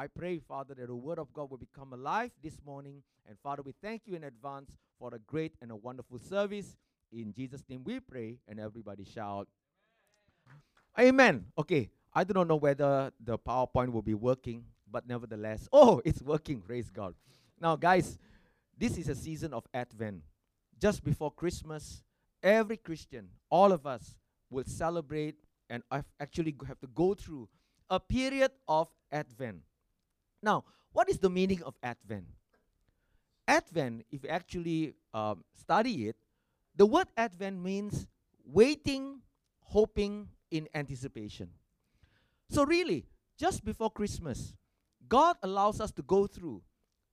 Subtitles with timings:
[0.00, 3.02] I pray, Father, that the word of God will become alive this morning.
[3.28, 6.74] And Father, we thank you in advance for a great and a wonderful service.
[7.12, 9.46] In Jesus' name we pray, and everybody shout,
[10.98, 11.08] Amen.
[11.08, 11.44] Amen.
[11.58, 16.22] Okay, I do not know whether the PowerPoint will be working, but nevertheless, oh, it's
[16.22, 16.62] working.
[16.62, 17.14] Praise God.
[17.60, 18.18] Now, guys,
[18.78, 20.22] this is a season of Advent.
[20.80, 22.02] Just before Christmas,
[22.42, 24.16] every Christian, all of us,
[24.48, 25.34] will celebrate
[25.68, 25.82] and
[26.18, 27.50] actually have to go through
[27.90, 29.60] a period of Advent.
[30.42, 32.26] Now, what is the meaning of Advent?
[33.46, 36.16] Advent, if you actually um, study it,
[36.76, 38.06] the word Advent means
[38.44, 39.20] waiting,
[39.60, 41.48] hoping, in anticipation.
[42.48, 43.06] So, really,
[43.38, 44.54] just before Christmas,
[45.08, 46.62] God allows us to go through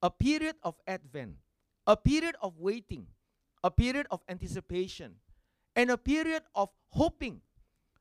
[0.02, 1.36] a period of Advent,
[1.86, 3.06] a period of waiting,
[3.62, 5.14] a period of anticipation,
[5.74, 7.40] and a period of hoping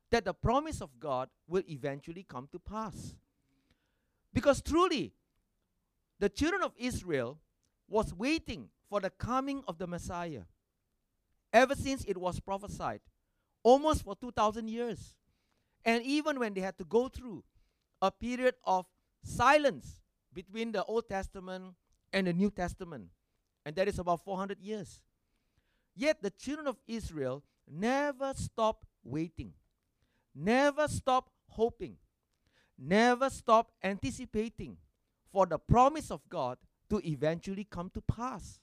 [0.09, 3.15] that the promise of God will eventually come to pass.
[4.33, 5.13] Because truly,
[6.19, 7.39] the children of Israel
[7.87, 10.43] was waiting for the coming of the Messiah
[11.53, 13.01] ever since it was prophesied,
[13.63, 15.15] almost for 2,000 years.
[15.85, 17.43] And even when they had to go through
[18.01, 18.85] a period of
[19.23, 20.01] silence
[20.33, 21.73] between the Old Testament
[22.11, 23.07] and the New Testament,
[23.65, 25.01] and that is about 400 years.
[25.95, 29.53] Yet the children of Israel never stopped waiting,
[30.35, 31.97] never stopped hoping,
[32.77, 34.77] never stopped anticipating
[35.37, 36.57] for the promise of God
[36.89, 38.59] to eventually come to pass.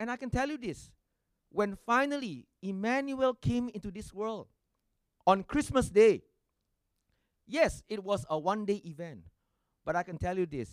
[0.00, 0.88] And I can tell you this
[1.50, 4.46] when finally Emmanuel came into this world
[5.26, 6.22] on Christmas Day,
[7.46, 9.24] yes, it was a one day event,
[9.84, 10.70] but I can tell you this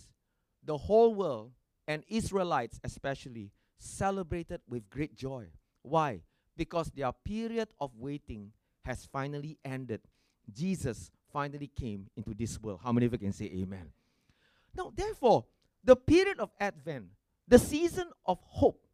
[0.64, 1.52] the whole world
[1.86, 5.44] and Israelites especially celebrated with great joy.
[5.82, 6.22] Why?
[6.56, 8.52] Because their period of waiting
[8.86, 10.00] has finally ended.
[10.50, 12.80] Jesus finally came into this world.
[12.82, 13.92] How many of you can say amen?
[14.74, 15.44] Now, therefore,
[15.84, 17.06] the period of Advent,
[17.46, 18.86] the season of hope,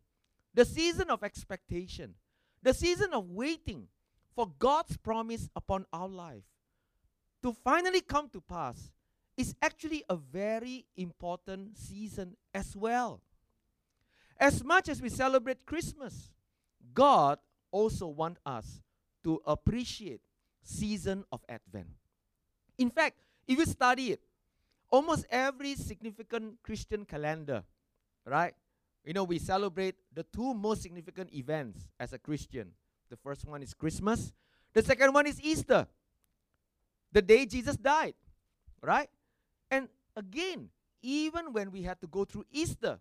[0.54, 2.14] the season of expectation,
[2.62, 3.86] the season of waiting
[4.34, 6.42] for God's promise upon our life
[7.42, 8.90] to finally come to pass
[9.36, 13.20] is actually a very important season as well.
[14.38, 16.30] As much as we celebrate Christmas,
[16.92, 17.38] God
[17.70, 18.80] also wants us
[19.24, 20.20] to appreciate
[20.62, 21.88] season of Advent.
[22.78, 24.20] In fact, if you study it,
[24.90, 27.64] almost every significant Christian calendar,
[28.24, 28.54] right?
[29.04, 32.72] You know, we celebrate the two most significant events as a Christian.
[33.10, 34.32] The first one is Christmas,
[34.74, 35.86] the second one is Easter,
[37.10, 38.14] the day Jesus died,
[38.82, 39.08] right?
[39.70, 40.68] And again,
[41.00, 42.98] even when we had to go through Easter,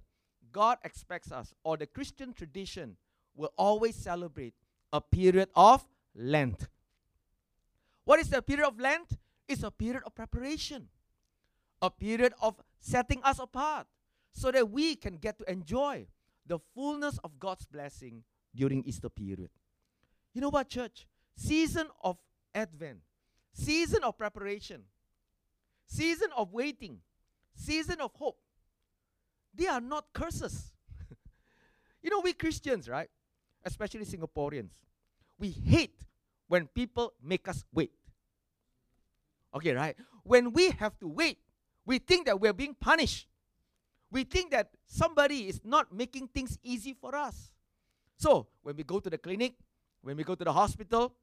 [0.51, 2.95] God expects us, or the Christian tradition
[3.35, 4.53] will always celebrate
[4.93, 6.67] a period of Lent.
[8.05, 9.17] What is the period of Lent?
[9.47, 10.87] It's a period of preparation
[11.81, 13.87] a period of setting us apart
[14.31, 16.07] so that we can get to enjoy
[16.45, 18.23] the fullness of God's blessing
[18.55, 19.49] during Easter period.
[20.33, 21.07] You know what, church?
[21.35, 22.17] Season of
[22.53, 22.99] Advent,
[23.53, 24.83] season of preparation,
[25.85, 26.99] season of waiting,
[27.55, 28.37] season of hope.
[29.53, 30.73] They are not curses.
[32.01, 33.09] you know, we Christians, right?
[33.63, 34.71] Especially Singaporeans,
[35.39, 35.99] we hate
[36.47, 37.91] when people make us wait.
[39.55, 39.95] Okay, right?
[40.23, 41.39] When we have to wait
[41.87, 43.27] we think that we're being punished.
[44.11, 47.49] We think that somebody is not making things easy for us.
[48.17, 49.53] So, when we go to the clinic,
[50.01, 51.15] when we go to the hospital,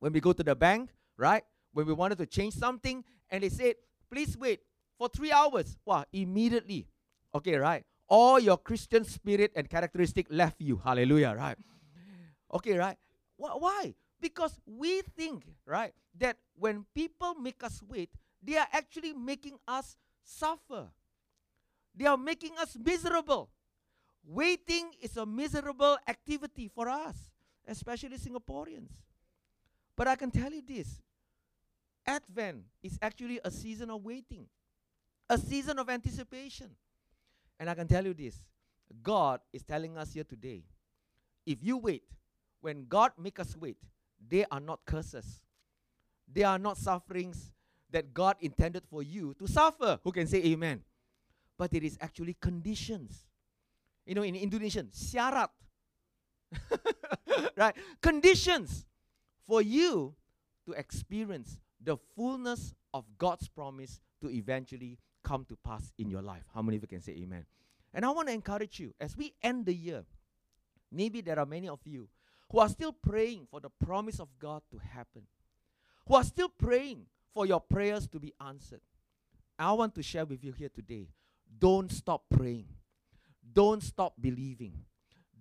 [0.00, 1.44] when we go to the bank, right?
[1.72, 3.76] When we wanted to change something and they said,
[4.10, 4.60] please wait
[4.98, 5.76] for three hours.
[5.84, 6.88] Wow, immediately.
[7.34, 7.84] Okay, right?
[8.08, 10.80] All your Christian spirit and characteristic left you.
[10.82, 11.56] Hallelujah, right?
[12.52, 12.98] Okay, right?
[13.36, 13.94] Why?
[14.20, 18.10] Because we think, right, that when people make us wait,
[18.42, 20.88] they are actually making us suffer.
[21.94, 23.50] They are making us miserable.
[24.24, 27.16] Waiting is a miserable activity for us,
[27.66, 28.90] especially Singaporeans.
[29.96, 31.00] But I can tell you this
[32.06, 34.46] Advent is actually a season of waiting,
[35.28, 36.70] a season of anticipation.
[37.60, 38.42] And I can tell you this
[39.02, 40.64] God is telling us here today
[41.46, 42.04] if you wait,
[42.60, 43.76] when God make us wait,
[44.28, 45.40] they are not curses,
[46.32, 47.52] they are not sufferings,
[47.92, 49.98] that God intended for you to suffer.
[50.02, 50.82] Who can say amen?
[51.58, 53.24] But it is actually conditions.
[54.06, 55.48] You know, in Indonesian, syarat.
[57.56, 57.74] right?
[58.00, 58.86] Conditions
[59.46, 60.14] for you
[60.66, 66.44] to experience the fullness of God's promise to eventually come to pass in your life.
[66.54, 67.44] How many of you can say amen?
[67.94, 70.04] And I want to encourage you as we end the year,
[70.90, 72.08] maybe there are many of you
[72.50, 75.22] who are still praying for the promise of God to happen,
[76.06, 78.80] who are still praying for your prayers to be answered.
[79.58, 81.08] I want to share with you here today.
[81.58, 82.66] Don't stop praying.
[83.52, 84.74] Don't stop believing.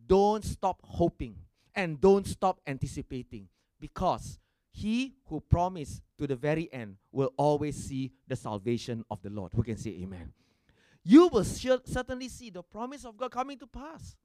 [0.06, 1.36] Don't stop hoping.
[1.74, 3.48] And don't stop anticipating.
[3.80, 4.40] Because
[4.72, 9.54] he who promised to the very end will always see the salvation of the Lord.
[9.56, 10.34] Who can say amen?
[11.04, 14.16] You will sure, certainly see the promise of God coming to pass.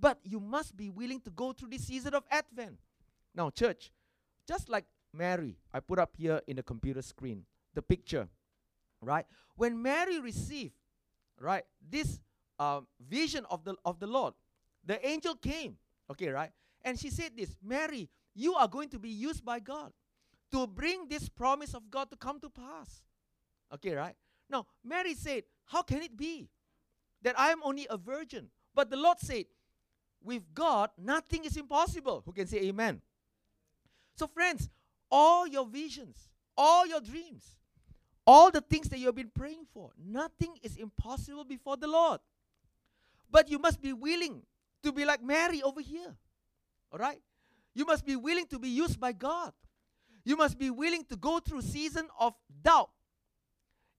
[0.00, 2.78] But you must be willing to go through this season of Advent.
[3.34, 3.92] Now, church,
[4.48, 4.84] just like
[5.14, 7.44] Mary, I put up here in the computer screen
[7.74, 8.28] the picture,
[9.00, 9.26] right?
[9.56, 10.74] When Mary received,
[11.40, 12.20] right, this
[12.58, 14.34] uh, vision of the of the Lord,
[14.84, 15.76] the angel came,
[16.10, 16.50] okay, right,
[16.82, 19.92] and she said this, Mary, you are going to be used by God
[20.52, 23.02] to bring this promise of God to come to pass,
[23.72, 24.14] okay, right?
[24.50, 26.48] Now, Mary said, how can it be
[27.22, 28.48] that I am only a virgin?
[28.74, 29.46] But the Lord said,
[30.22, 32.22] with God, nothing is impossible.
[32.24, 33.00] Who can say amen?
[34.16, 34.70] So, friends,
[35.14, 37.56] all your visions, all your dreams,
[38.26, 42.18] all the things that you have been praying for, nothing is impossible before the Lord.
[43.30, 44.42] But you must be willing
[44.82, 46.16] to be like Mary over here.
[46.90, 47.20] All right?
[47.76, 49.52] You must be willing to be used by God.
[50.24, 52.90] You must be willing to go through season of doubt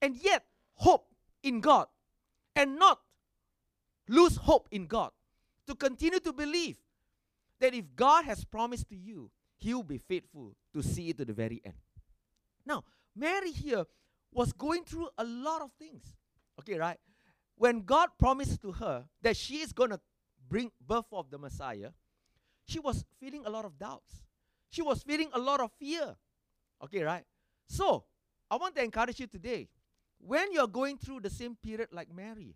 [0.02, 1.08] and yet hope
[1.44, 1.88] in God
[2.58, 3.00] and not
[4.10, 5.12] lose hope in God.
[5.68, 6.76] To continue to believe
[7.62, 11.26] that if God has promised to you, He will be faithful to see it to
[11.26, 11.76] the very end.
[12.66, 12.84] Now,
[13.16, 13.86] Mary here
[14.32, 16.14] was going through a lot of things.
[16.60, 17.00] Okay, right?
[17.58, 20.00] When God promised to her that she is going to
[20.48, 21.92] bring birth of the Messiah,
[22.68, 24.24] she was feeling a lot of doubts.
[24.70, 26.16] She was feeling a lot of fear.
[26.84, 27.24] Okay, right?
[27.68, 28.04] So,
[28.52, 29.70] I want to encourage you today.
[30.20, 32.56] When you're going through the same period like Mary,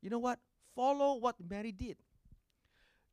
[0.00, 0.38] you know what?
[0.74, 1.96] Follow what Mary did.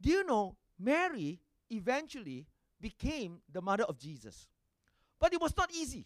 [0.01, 1.39] Do you know Mary
[1.69, 2.47] eventually
[2.81, 4.47] became the mother of Jesus?
[5.19, 6.05] But it was not easy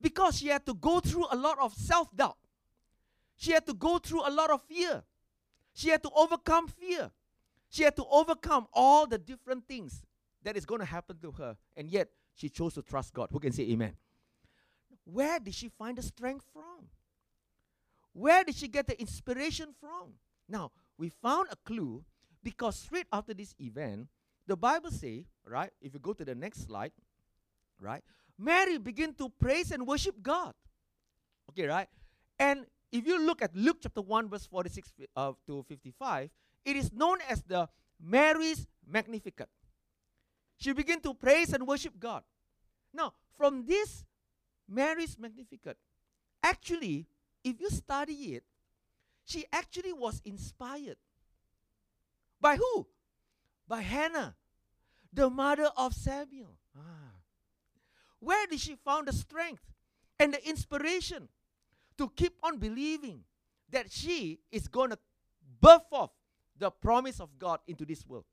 [0.00, 2.36] because she had to go through a lot of self doubt.
[3.36, 5.02] She had to go through a lot of fear.
[5.72, 7.10] She had to overcome fear.
[7.70, 10.02] She had to overcome all the different things
[10.42, 11.56] that is going to happen to her.
[11.76, 13.28] And yet, she chose to trust God.
[13.32, 13.94] Who can say amen?
[15.04, 16.88] Where did she find the strength from?
[18.12, 20.14] Where did she get the inspiration from?
[20.48, 22.04] Now, we found a clue
[22.42, 24.08] because straight after this event,
[24.50, 26.90] the Bible say, right, if you go to the next slide,
[27.80, 28.02] right,
[28.36, 30.54] Mary began to praise and worship God.
[31.50, 31.86] Okay, right?
[32.36, 36.30] And if you look at Luke chapter 1, verse 46 uh, to 55,
[36.64, 37.68] it is known as the
[38.02, 39.48] Mary's Magnificat.
[40.56, 42.24] She began to praise and worship God.
[42.92, 44.04] Now, from this
[44.68, 45.76] Mary's Magnificat,
[46.42, 47.06] actually,
[47.44, 48.42] if you study it,
[49.24, 50.96] she actually was inspired.
[52.40, 52.88] By who?
[53.70, 54.34] By Hannah,
[55.12, 56.56] the mother of Samuel.
[56.76, 57.14] Ah.
[58.18, 59.62] Where did she find the strength
[60.18, 61.28] and the inspiration
[61.96, 63.20] to keep on believing
[63.70, 64.98] that she is going to
[65.60, 66.10] birth off
[66.58, 68.24] the promise of God into this world?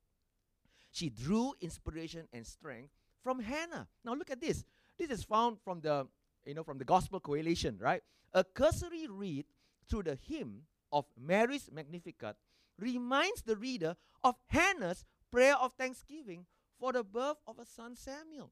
[0.90, 2.90] She drew inspiration and strength
[3.22, 3.86] from Hannah.
[4.04, 4.64] Now look at this.
[4.98, 6.08] This is found from the
[6.46, 8.02] you know from the Gospel Coalition, right?
[8.34, 9.44] A cursory read
[9.88, 12.34] through the hymn of Mary's Magnificat
[12.76, 13.94] reminds the reader
[14.24, 16.46] of Hannah's prayer of thanksgiving
[16.78, 18.50] for the birth of a son Samuel.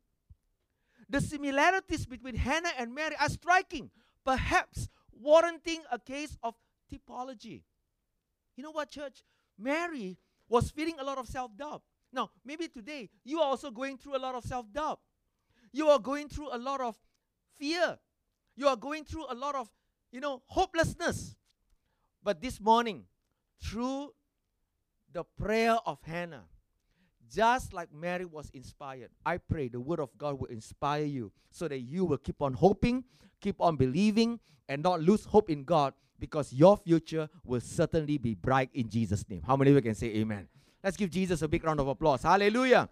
[1.08, 3.90] The similarities between Hannah and Mary are striking,
[4.24, 6.54] perhaps warranting a case of
[6.92, 7.62] typology.
[8.56, 9.22] You know what, church?
[9.58, 11.82] Mary was feeling a lot of self doubt.
[12.12, 15.00] Now, maybe today you are also going through a lot of self doubt.
[15.72, 16.96] You are going through a lot of
[17.58, 17.98] fear.
[18.56, 19.68] You are going through a lot of,
[20.10, 21.36] you know, hopelessness.
[22.22, 23.04] But this morning,
[23.62, 24.12] through
[25.12, 26.44] the prayer of Hannah,
[27.32, 31.68] just like Mary was inspired, I pray the word of God will inspire you so
[31.68, 33.04] that you will keep on hoping,
[33.40, 38.34] keep on believing, and not lose hope in God because your future will certainly be
[38.34, 39.42] bright in Jesus' name.
[39.46, 40.48] How many of you can say amen?
[40.82, 42.22] Let's give Jesus a big round of applause.
[42.22, 42.88] Hallelujah.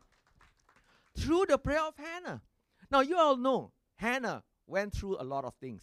[1.16, 2.42] Through the prayer of Hannah.
[2.90, 5.82] Now, you all know Hannah went through a lot of things,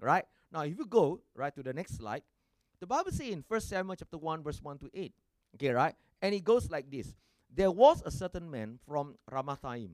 [0.00, 0.24] right?
[0.52, 2.22] Now, if you go right to the next slide,
[2.80, 5.12] the Bible says in 1 Samuel chapter 1, verse 1 to 8.
[5.56, 5.94] Okay, right?
[6.22, 7.14] And it goes like this
[7.54, 9.90] there was a certain man from Ramathaim,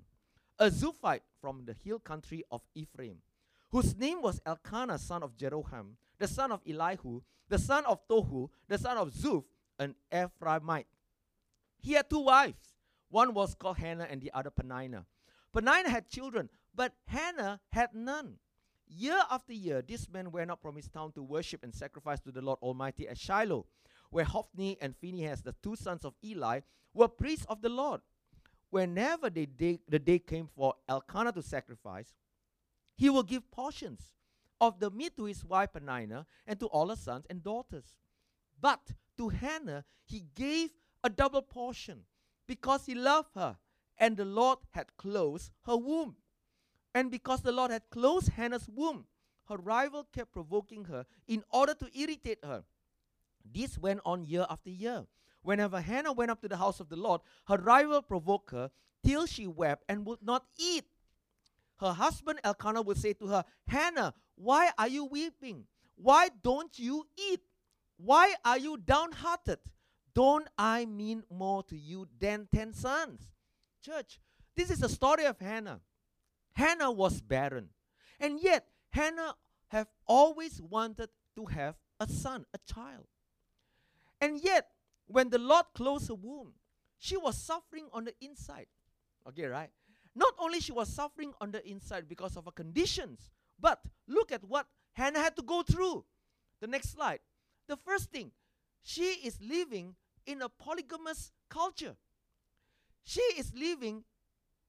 [0.58, 3.18] a Zuphite from the hill country of Ephraim,
[3.70, 8.48] whose name was Elkanah, son of Jeroham, the son of Elihu, the son of Tohu,
[8.68, 9.44] the son of Zuph,
[9.78, 10.86] an Ephraimite.
[11.80, 12.74] He had two wives.
[13.08, 15.06] One was called Hannah and the other Peninnah.
[15.52, 18.38] Peninnah had children, but Hannah had none.
[18.88, 22.30] Year after year, this man went up from his town to worship and sacrifice to
[22.30, 23.66] the Lord Almighty at Shiloh,
[24.10, 26.60] where Hophni and Phinehas, the two sons of Eli,
[26.96, 28.00] were priests of the Lord.
[28.70, 32.14] Whenever the day, the day came for Elkanah to sacrifice,
[32.96, 34.16] he will give portions,
[34.60, 37.94] of the meat to his wife Peninnah and to all her sons and daughters.
[38.60, 40.70] But to Hannah he gave
[41.04, 42.04] a double portion
[42.46, 43.56] because he loved her,
[43.98, 46.16] and the Lord had closed her womb.
[46.94, 49.06] And because the Lord had closed Hannah's womb,
[49.48, 52.64] her rival kept provoking her in order to irritate her.
[53.44, 55.06] This went on year after year.
[55.46, 58.68] Whenever Hannah went up to the house of the Lord, her rival provoked her
[59.04, 60.86] till she wept and would not eat.
[61.78, 65.66] Her husband Elkanah would say to her, Hannah, why are you weeping?
[65.94, 67.42] Why don't you eat?
[67.96, 69.60] Why are you downhearted?
[70.16, 73.20] Don't I mean more to you than ten sons?
[73.84, 74.18] Church,
[74.56, 75.78] this is the story of Hannah.
[76.54, 77.68] Hannah was barren.
[78.18, 79.36] And yet, Hannah
[79.68, 83.06] have always wanted to have a son, a child.
[84.20, 84.70] And yet,
[85.06, 86.52] when the Lord closed her womb,
[86.98, 88.66] she was suffering on the inside.
[89.28, 89.70] Okay, right?
[90.14, 94.42] Not only she was suffering on the inside because of her conditions, but look at
[94.44, 96.04] what Hannah had to go through.
[96.60, 97.20] The next slide.
[97.68, 98.30] The first thing,
[98.82, 99.94] she is living
[100.24, 101.96] in a polygamous culture.
[103.04, 104.04] She is living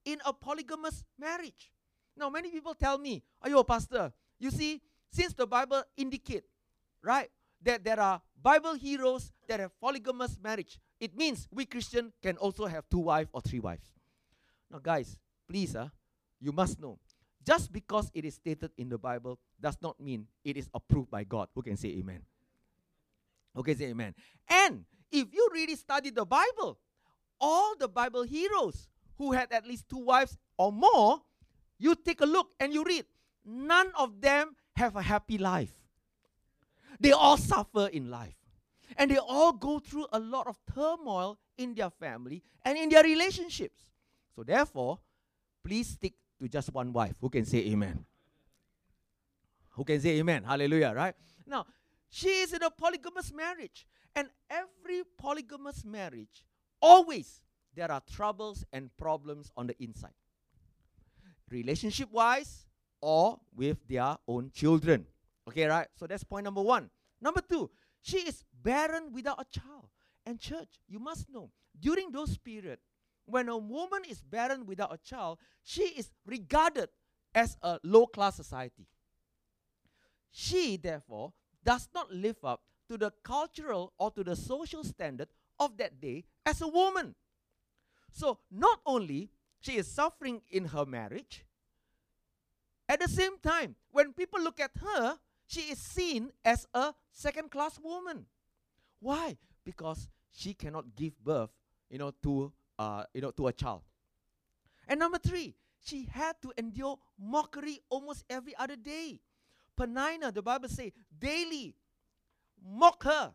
[0.04, 1.72] in a polygamous marriage.
[2.16, 6.44] Now, many people tell me, Ayo, Pastor, you see, since the Bible indicate,
[7.02, 7.30] right,
[7.62, 12.66] that there are Bible heroes that have polygamous marriage, it means we Christian can also
[12.66, 13.92] have two wives or three wives.
[14.70, 15.16] Now, guys,
[15.48, 15.88] please, uh,
[16.40, 16.98] you must know,
[17.44, 21.24] just because it is stated in the Bible does not mean it is approved by
[21.24, 21.48] God.
[21.54, 22.22] Who can say amen?
[23.56, 24.14] Okay, say amen.
[24.48, 26.78] And if you really study the Bible,
[27.40, 31.22] all the Bible heroes who had at least two wives or more
[31.78, 33.06] you take a look and you read,
[33.44, 35.77] none of them have a happy life.
[37.00, 38.36] They all suffer in life.
[38.96, 43.02] And they all go through a lot of turmoil in their family and in their
[43.02, 43.82] relationships.
[44.34, 44.98] So, therefore,
[45.64, 47.16] please stick to just one wife.
[47.20, 48.04] Who can say amen?
[49.70, 50.44] Who can say amen?
[50.44, 51.14] Hallelujah, right?
[51.46, 51.66] Now,
[52.08, 53.86] she is in a polygamous marriage.
[54.16, 56.42] And every polygamous marriage,
[56.80, 57.40] always
[57.74, 60.14] there are troubles and problems on the inside
[61.50, 62.66] relationship wise
[63.00, 65.06] or with their own children.
[65.48, 65.88] Okay, right?
[65.96, 66.90] So that's point number one.
[67.20, 67.70] Number two,
[68.02, 69.88] she is barren without a child.
[70.26, 71.50] And church, you must know,
[71.80, 72.82] during those periods,
[73.24, 76.90] when a woman is barren without a child, she is regarded
[77.34, 78.86] as a low class society.
[80.30, 81.32] She, therefore,
[81.64, 85.28] does not live up to the cultural or to the social standard
[85.58, 87.14] of that day as a woman.
[88.10, 91.44] So, not only she is suffering in her marriage.
[92.88, 97.50] At the same time, when people look at her, she is seen as a second
[97.50, 98.26] class woman.
[99.00, 99.36] Why?
[99.64, 101.50] Because she cannot give birth,
[101.90, 103.82] you know, to uh, you know, to a child.
[104.86, 109.20] And number three, she had to endure mockery almost every other day.
[109.76, 111.74] Peninnah, the Bible says, daily
[112.64, 113.34] mock her.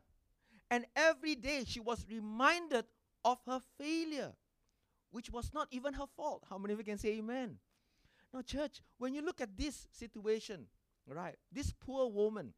[0.72, 2.86] And every day she was reminded
[3.26, 4.34] of her failure
[5.14, 6.44] which was not even her fault.
[6.50, 7.58] How many of you can say amen?
[8.34, 10.66] Now, church, when you look at this situation,
[11.08, 12.54] right, this poor woman,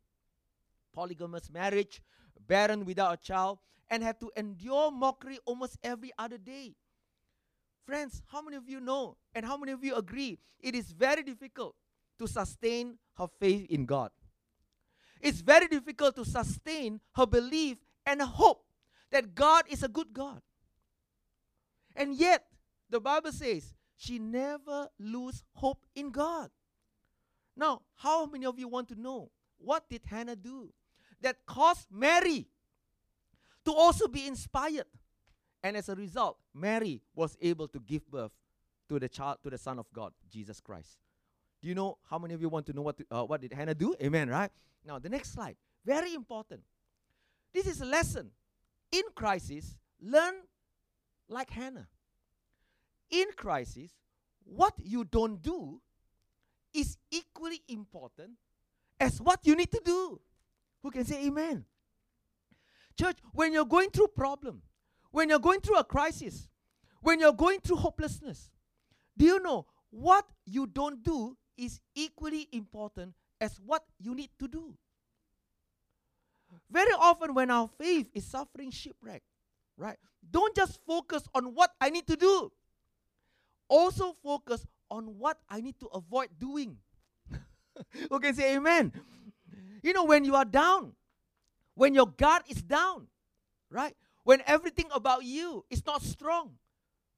[0.94, 2.02] polygamous marriage,
[2.48, 3.60] barren without a child,
[3.90, 6.76] and had to endure mockery almost every other day.
[7.86, 11.22] Friends, how many of you know and how many of you agree it is very
[11.22, 11.76] difficult
[12.18, 14.12] to sustain her faith in God?
[15.22, 18.66] It's very difficult to sustain her belief and hope
[19.12, 20.42] that God is a good God.
[21.96, 22.46] And yet,
[22.90, 26.50] the Bible says she never lose hope in God.
[27.56, 30.70] Now, how many of you want to know what did Hannah do
[31.22, 32.48] that caused Mary
[33.66, 34.86] to also be inspired?
[35.64, 38.32] And as a result, Mary was able to give birth
[38.90, 40.98] to the child, to the Son of God, Jesus Christ.
[41.62, 43.54] Do you know how many of you want to know what to, uh, what did
[43.54, 43.96] Hannah do?
[44.02, 44.30] Amen.
[44.30, 44.52] Right
[44.86, 46.62] now, the next slide, very important.
[47.54, 48.30] This is a lesson
[48.92, 49.78] in crisis.
[50.00, 50.36] Learn
[51.28, 51.88] like Hannah
[53.10, 53.92] in crisis,
[54.44, 55.82] what you don't do
[56.76, 58.32] is equally important
[59.00, 60.20] as what you need to do.
[60.84, 61.66] Who can say amen?
[63.00, 64.62] Church, when you're going through problem,
[65.12, 66.48] when you're going through a crisis,
[67.02, 68.50] when you're going through hopelessness,
[69.18, 74.48] do you know what you don't do is equally important as what you need to
[74.48, 74.74] do?
[76.70, 79.24] Very often, when our faith is suffering shipwreck,
[79.78, 79.98] right?
[80.30, 82.52] Don't just focus on what I need to do
[83.70, 86.78] also focus on what I need to avoid doing.
[88.12, 88.94] okay, say amen.
[89.84, 90.94] You know, when you are down,
[91.76, 93.08] when your guard is down,
[93.70, 93.96] right?
[94.24, 96.58] When everything about you is not strong,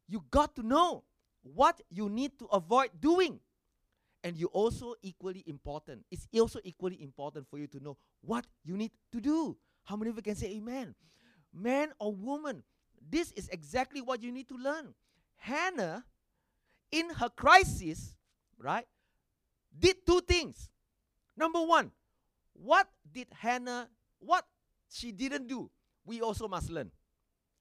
[0.08, 1.04] you got to know
[1.44, 3.40] what you need to avoid doing.
[4.24, 6.04] And you also equally important.
[6.12, 9.58] It's also equally important for you to know what you need to do.
[9.84, 10.96] How many of you can say amen?
[11.54, 12.64] Man or woman,
[13.10, 14.94] this is exactly what you need to learn.
[15.38, 16.04] Hannah,
[16.91, 18.15] in her crisis,
[18.60, 18.86] right,
[19.77, 20.70] did two things.
[21.36, 21.91] Number one,
[22.53, 23.89] what did Hannah,
[24.20, 24.46] what
[24.89, 25.70] she didn't do,
[26.06, 26.91] we also must learn.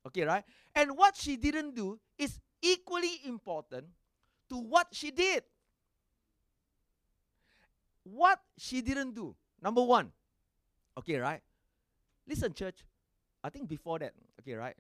[0.07, 0.45] Okay, right?
[0.75, 3.87] And what she didn't do is equally important
[4.49, 5.43] to what she did.
[8.05, 9.35] What she didn't do.
[9.61, 10.13] Number one.
[10.97, 11.43] Okay, right?
[12.27, 12.79] Listen, church.
[13.43, 14.77] I think before that, okay, right?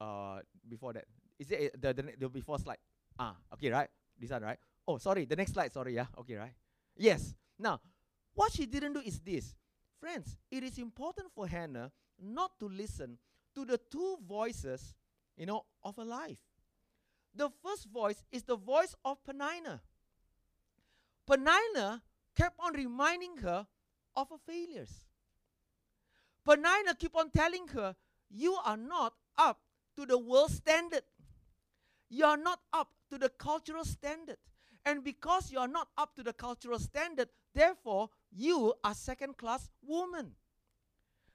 [0.00, 1.04] Uh, before that,
[1.38, 2.78] is it the, the the before slide?
[3.18, 3.88] Ah, okay, right?
[4.18, 4.58] This one, right?
[4.86, 5.72] Oh, sorry, the next slide.
[5.72, 6.52] Sorry, yeah, okay, right?
[6.96, 7.34] Yes.
[7.58, 7.80] Now,
[8.34, 9.54] what she didn't do is this,
[10.00, 10.36] friends.
[10.50, 13.18] It is important for Hannah not to listen
[13.54, 14.94] to the two voices,
[15.36, 16.38] you know, of her life.
[17.34, 19.80] The first voice is the voice of Peninnah.
[21.26, 22.02] Peninnah
[22.34, 23.66] kept on reminding her
[24.14, 25.02] of her failures.
[26.44, 27.96] Peninnah kept on telling her,
[28.30, 29.58] you are not up
[29.96, 31.02] to the world standard.
[32.08, 34.38] You are not up to the cultural standard.
[34.84, 39.68] And because you are not up to the cultural standard, therefore, you are second class
[39.84, 40.32] woman.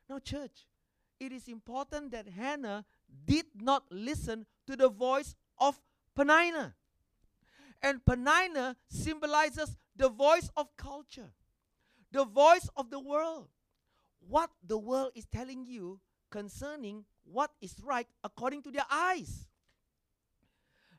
[0.10, 0.68] Now, church,
[1.20, 2.86] it is important that Hannah
[3.26, 5.80] did not listen to the voice of
[6.16, 6.76] Peninnah.
[7.82, 11.32] And Peninnah symbolizes the voice of culture,
[12.12, 13.50] the voice of the world.
[14.28, 16.00] What the world is telling you
[16.30, 19.48] concerning what is right according to their eyes.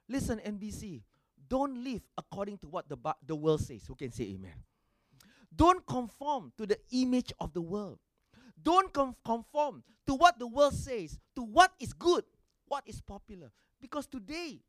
[0.08, 1.02] Listen, NBC,
[1.48, 3.84] don't live according to what the, the world says.
[3.86, 4.54] Who can say amen?
[5.54, 7.98] Don't conform to the image of the world.
[8.62, 12.24] Don't conform to what the world says, to what is good,
[12.66, 13.50] what is popular.
[13.80, 14.60] Because today,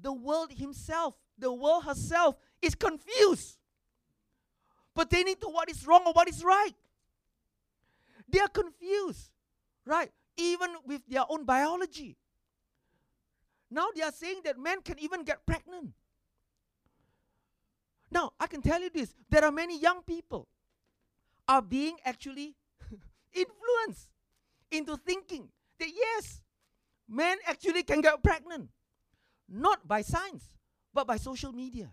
[0.00, 3.58] the world himself, the world herself, is confused
[4.94, 6.74] pertaining to what is wrong or what is right.
[8.28, 9.30] They are confused,
[9.84, 10.10] right?
[10.36, 12.16] Even with their own biology.
[13.70, 15.92] Now they are saying that men can even get pregnant.
[18.10, 20.46] Now, I can tell you this there are many young people
[21.48, 22.54] are being actually
[23.32, 24.08] influenced
[24.70, 25.48] into thinking
[25.78, 26.40] that yes,
[27.08, 28.68] men actually can get pregnant.
[29.48, 30.44] Not by science,
[30.92, 31.90] but by social media.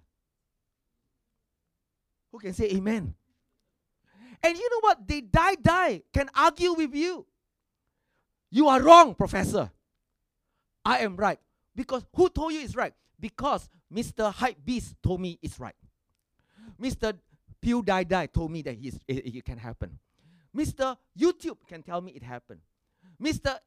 [2.32, 3.14] Who can say amen?
[4.44, 5.08] And you know what?
[5.08, 7.26] They die, die, can argue with you.
[8.50, 9.72] You are wrong, professor.
[10.86, 11.40] I am right.
[11.76, 12.94] Because who told you it's right?
[13.20, 14.34] Because Mr.
[14.34, 15.76] Hype Beast told me it's right.
[16.82, 17.14] Mr.
[17.62, 20.00] Pew Die Die told me that it, it can happen.
[20.56, 20.98] Mr.
[21.18, 22.60] YouTube can tell me it happened.
[23.22, 23.58] Mr.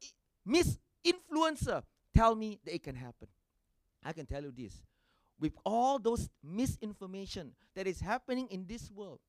[0.45, 1.83] Miss Influencer
[2.15, 3.29] tell me that it can happen.
[4.05, 4.83] I can tell you this.
[5.41, 9.21] With all those misinformation that is happening in this world,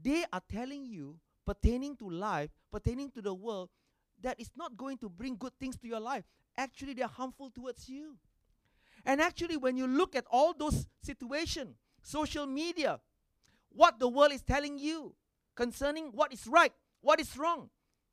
[0.00, 3.68] they are telling you pertaining to life, pertaining to the world,
[4.22, 6.24] that is not going to bring good things to your life.
[6.56, 8.16] Actually, they're harmful towards you.
[9.04, 13.00] And actually, when you look at all those situations, social media,
[13.70, 15.14] what the world is telling you,
[15.54, 17.70] concerning what is right, what is wrong,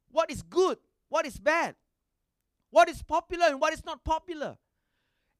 [0.09, 0.77] what is good,
[1.09, 1.75] what is bad,
[2.69, 4.57] what is popular and what is not popular.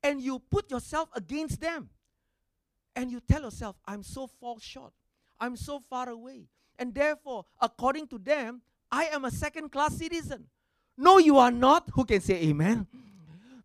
[0.04, 1.90] And you put yourself against them.
[2.96, 4.94] And you tell yourself, I'm so far short.
[5.40, 6.48] I'm so far away.
[6.78, 8.62] And therefore, according to them,
[8.92, 10.48] I am a second class citizen.
[10.98, 11.90] No, you are not.
[11.94, 12.88] Who can say amen?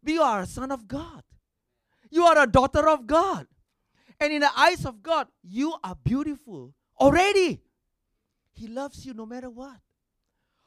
[0.04, 1.22] You are a son of God.
[2.10, 3.46] You are a daughter of God.
[4.20, 7.60] And in the eyes of God, you are beautiful already.
[8.52, 9.76] He loves you no matter what.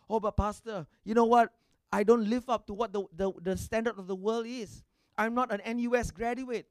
[0.09, 1.51] Oh, but Pastor, you know what?
[1.91, 4.83] I don't live up to what the, the, the standard of the world is.
[5.17, 6.67] I'm not an NUS graduate.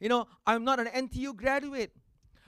[0.00, 1.92] You know, I'm not an NTU graduate.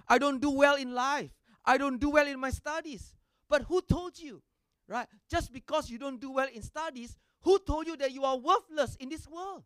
[0.08, 1.30] I don't do well in life.
[1.64, 3.14] I don't do well in my studies.
[3.48, 4.42] But who told you?
[4.88, 5.06] Right?
[5.28, 8.96] Just because you don't do well in studies, who told you that you are worthless
[8.96, 9.64] in this world?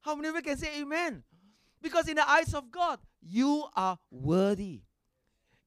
[0.00, 1.22] How many of you can say amen?
[1.80, 4.80] Because in the eyes of God, you are worthy.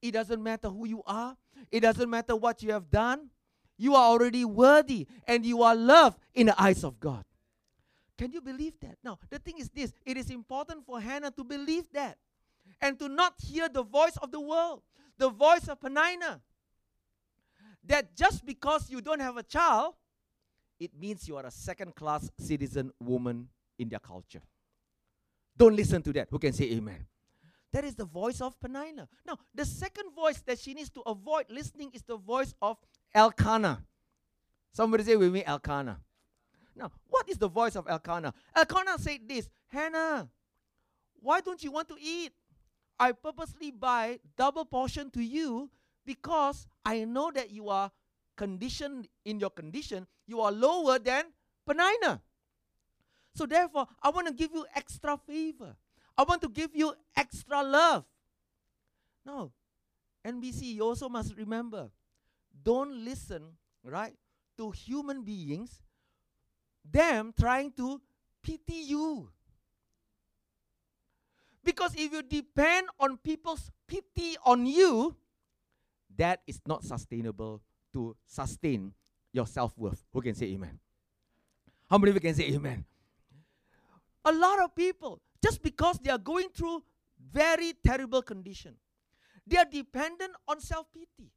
[0.02, 1.36] It doesn't matter who you are,
[1.70, 3.30] it doesn't matter what you have done.
[3.78, 7.24] You are already worthy and you are loved in the eyes of God.
[8.16, 8.96] Can you believe that?
[9.04, 12.16] Now, the thing is this it is important for Hannah to believe that
[12.80, 14.82] and to not hear the voice of the world,
[15.18, 16.40] the voice of Peninnah.
[17.86, 19.94] That just because you don't have a child,
[20.78, 24.42] it means you are a second class citizen woman in their culture.
[25.56, 26.28] Don't listen to that.
[26.30, 27.06] Who can say amen?
[27.72, 29.08] That is the voice of Peninnah.
[29.26, 32.78] Now, the second voice that she needs to avoid listening is the voice of
[33.14, 33.82] Elkanah.
[34.72, 35.98] Somebody say with me, Elkanah.
[36.74, 38.34] Now, what is the voice of Elkanah?
[38.54, 40.28] Elkanah said this Hannah,
[41.20, 42.32] why don't you want to eat?
[42.98, 45.70] I purposely buy double portion to you
[46.04, 47.90] because I know that you are
[48.36, 51.24] conditioned in your condition, you are lower than
[51.66, 52.22] Peninnah.
[53.34, 55.74] So therefore, I want to give you extra favor.
[56.16, 58.04] I want to give you extra love.
[59.24, 59.50] No.
[60.24, 61.90] NBC, you also must remember
[62.62, 63.42] don't listen,
[63.84, 64.14] right,
[64.56, 65.82] to human beings,
[66.84, 68.00] them trying to
[68.42, 69.28] pity you.
[71.62, 75.16] Because if you depend on people's pity on you,
[76.16, 78.92] that is not sustainable to sustain
[79.32, 80.04] your self worth.
[80.12, 80.78] Who can say amen?
[81.90, 82.84] How many of you can say amen?
[84.24, 86.82] A lot of people, just because they are going through
[87.32, 88.74] very terrible condition,
[89.46, 91.30] they are dependent on self pity.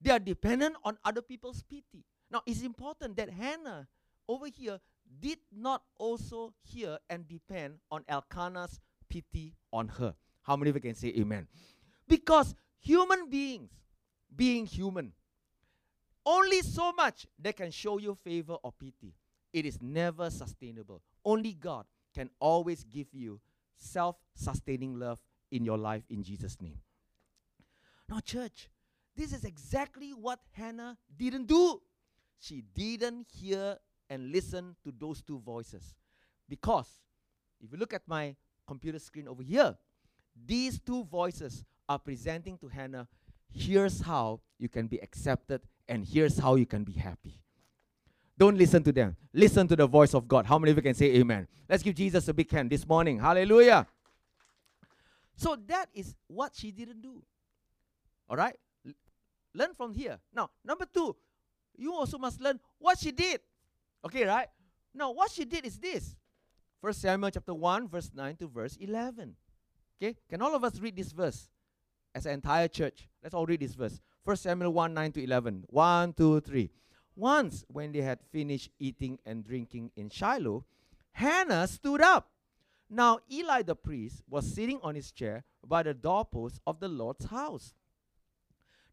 [0.00, 2.04] They are dependent on other people's pity.
[2.30, 3.86] Now, it's important that Hannah
[4.28, 4.80] over here
[5.20, 10.14] did not also hear and depend on Elkanah's pity on her.
[10.42, 11.46] How many of you can say amen?
[12.08, 13.70] Because human beings,
[14.34, 15.12] being human,
[16.24, 19.14] only so much they can show you favor or pity.
[19.52, 21.02] It is never sustainable.
[21.24, 23.40] Only God can always give you
[23.76, 26.78] self sustaining love in your life in Jesus' name.
[28.08, 28.68] Now, church,
[29.16, 31.80] this is exactly what Hannah didn't do.
[32.38, 33.78] She didn't hear
[34.10, 35.94] and listen to those two voices.
[36.48, 36.88] Because
[37.60, 38.36] if you look at my
[38.66, 39.76] computer screen over here,
[40.44, 43.08] these two voices are presenting to Hannah
[43.56, 47.40] here's how you can be accepted and here's how you can be happy.
[48.38, 49.16] Don't listen to them.
[49.32, 50.44] Listen to the voice of God.
[50.46, 51.48] How many of you can say amen?
[51.68, 53.18] Let's give Jesus a big hand this morning.
[53.18, 53.86] Hallelujah.
[55.36, 57.22] So that is what she didn't do.
[58.28, 58.54] All right?
[58.86, 58.92] L-
[59.54, 60.18] learn from here.
[60.34, 61.16] Now, number two,
[61.76, 63.40] you also must learn what she did.
[64.04, 64.48] Okay, right?
[64.94, 66.16] Now, what she did is this.
[66.80, 69.34] First Samuel chapter 1, verse 9 to verse 11.
[70.02, 70.16] Okay?
[70.28, 71.48] Can all of us read this verse?
[72.16, 73.10] As an entire church.
[73.22, 74.00] Let's all read this verse.
[74.24, 75.64] First Samuel 1, 9 to 11.
[75.68, 76.70] 1, 2, 3.
[77.14, 80.64] Once, when they had finished eating and drinking in Shiloh,
[81.12, 82.30] Hannah stood up.
[82.88, 87.26] Now, Eli the priest was sitting on his chair by the doorpost of the Lord's
[87.26, 87.74] house.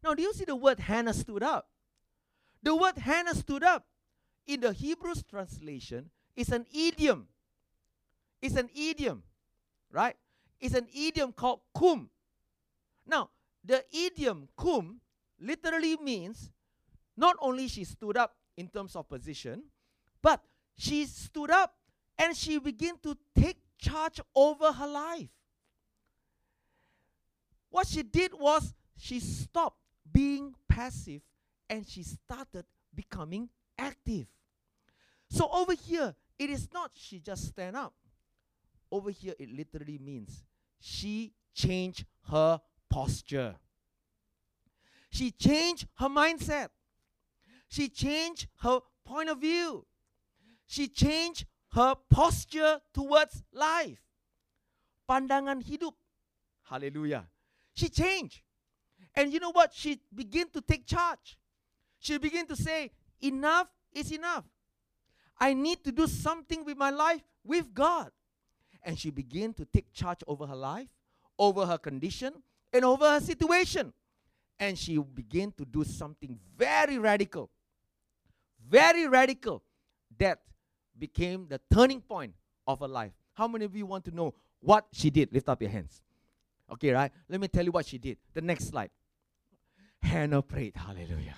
[0.02, 1.70] Now, do you see the word Hannah stood up?
[2.62, 3.86] The word Hannah stood up
[4.46, 7.28] in the Hebrew's translation is an idiom.
[8.42, 9.22] It's an idiom,
[9.90, 10.16] right?
[10.60, 12.10] It's an idiom called kum.
[13.06, 13.30] Now,
[13.64, 15.00] the idiom kum
[15.40, 16.50] literally means
[17.16, 19.64] not only she stood up in terms of position,
[20.22, 20.42] but
[20.76, 21.74] she stood up
[22.18, 25.28] and she began to take charge over her life.
[27.70, 29.78] What she did was she stopped
[30.10, 31.22] being passive
[31.68, 32.64] and she started
[32.94, 34.26] becoming active.
[35.28, 37.94] So over here, it is not she just stand up.
[38.90, 40.44] Over here, it literally means
[40.78, 42.60] she changed her
[42.94, 43.56] posture.
[45.10, 46.68] She changed her mindset.
[47.68, 49.84] She changed her point of view.
[50.68, 53.98] She changed her posture towards life.
[55.10, 55.94] Pandangan hidup.
[56.62, 57.26] Hallelujah.
[57.74, 58.42] She changed.
[59.16, 59.74] And you know what?
[59.74, 61.36] She began to take charge.
[61.98, 64.44] She began to say, Enough is enough.
[65.40, 68.12] I need to do something with my life with God.
[68.84, 70.90] And she began to take charge over her life,
[71.38, 72.34] over her condition,
[72.74, 73.92] and over her situation.
[74.58, 77.50] And she began to do something very radical.
[78.68, 79.62] Very radical.
[80.18, 80.40] That
[80.98, 82.34] became the turning point
[82.66, 83.12] of her life.
[83.34, 85.32] How many of you want to know what she did?
[85.32, 86.02] Lift up your hands.
[86.72, 87.10] Okay, right?
[87.28, 88.18] Let me tell you what she did.
[88.32, 88.90] The next slide.
[90.02, 90.76] Hannah prayed.
[90.76, 91.36] Hallelujah.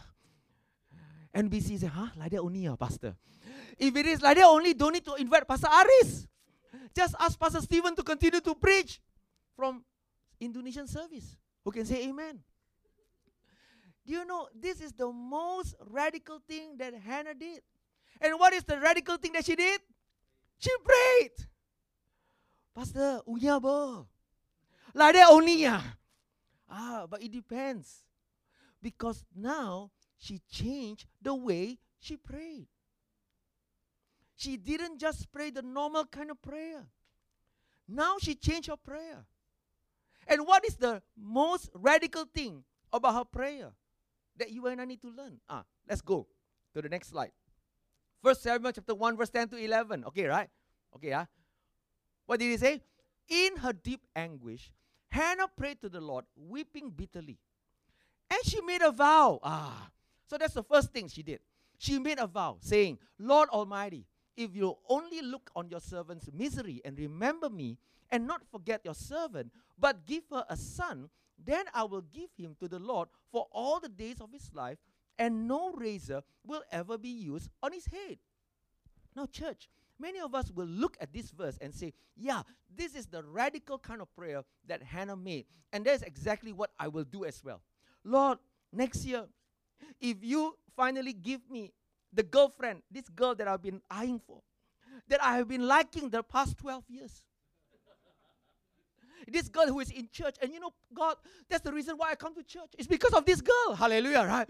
[1.34, 2.08] NBC said, huh?
[2.16, 3.14] Like that only, uh, Pastor.
[3.78, 6.26] If it is like that only, don't need to invite Pastor Aris.
[6.94, 9.00] Just ask Pastor Stephen to continue to preach
[9.54, 9.84] from
[10.40, 11.36] Indonesian service.
[11.64, 12.40] Who can say amen?
[14.06, 17.60] Do you know this is the most radical thing that Hannah did?
[18.20, 19.80] And what is the radical thing that she did?
[20.58, 21.32] She prayed.
[22.74, 24.06] Pastor, unya bo.
[24.94, 25.16] Like.
[26.68, 28.04] Ah, but it depends.
[28.80, 32.66] Because now she changed the way she prayed.
[34.36, 36.86] She didn't just pray the normal kind of prayer.
[37.88, 39.24] Now she changed her prayer.
[40.26, 43.72] And what is the most radical thing about her prayer
[44.36, 45.38] that you and I need to learn?
[45.48, 46.26] Ah, let's go
[46.74, 47.32] to the next slide.
[48.22, 50.04] First Samuel chapter 1, verse 10 to 11.
[50.06, 50.48] Okay, right?
[50.94, 51.26] Okay, yeah.
[52.26, 52.82] What did he say?
[53.28, 54.72] In her deep anguish,
[55.08, 57.38] Hannah prayed to the Lord, weeping bitterly.
[58.30, 59.38] And she made a vow.
[59.42, 59.90] Ah,
[60.26, 61.40] so that's the first thing she did.
[61.78, 66.80] She made a vow, saying, Lord Almighty, if you only look on your servant's misery
[66.84, 67.78] and remember me
[68.10, 71.10] and not forget your servant, but give her a son.
[71.42, 74.78] Then I will give him to the Lord for all the days of his life,
[75.18, 78.18] and no razor will ever be used on his head.
[79.14, 82.42] Now, church, many of us will look at this verse and say, Yeah,
[82.74, 85.46] this is the radical kind of prayer that Hannah made.
[85.72, 87.60] And that's exactly what I will do as well.
[88.04, 88.38] Lord,
[88.72, 89.24] next year,
[90.00, 91.72] if you finally give me
[92.12, 94.42] the girlfriend, this girl that I've been eyeing for,
[95.08, 97.24] that I have been liking the past 12 years.
[99.28, 101.16] This girl who is in church, and you know, God,
[101.48, 102.70] that's the reason why I come to church.
[102.78, 103.74] It's because of this girl.
[103.74, 104.48] Hallelujah, right?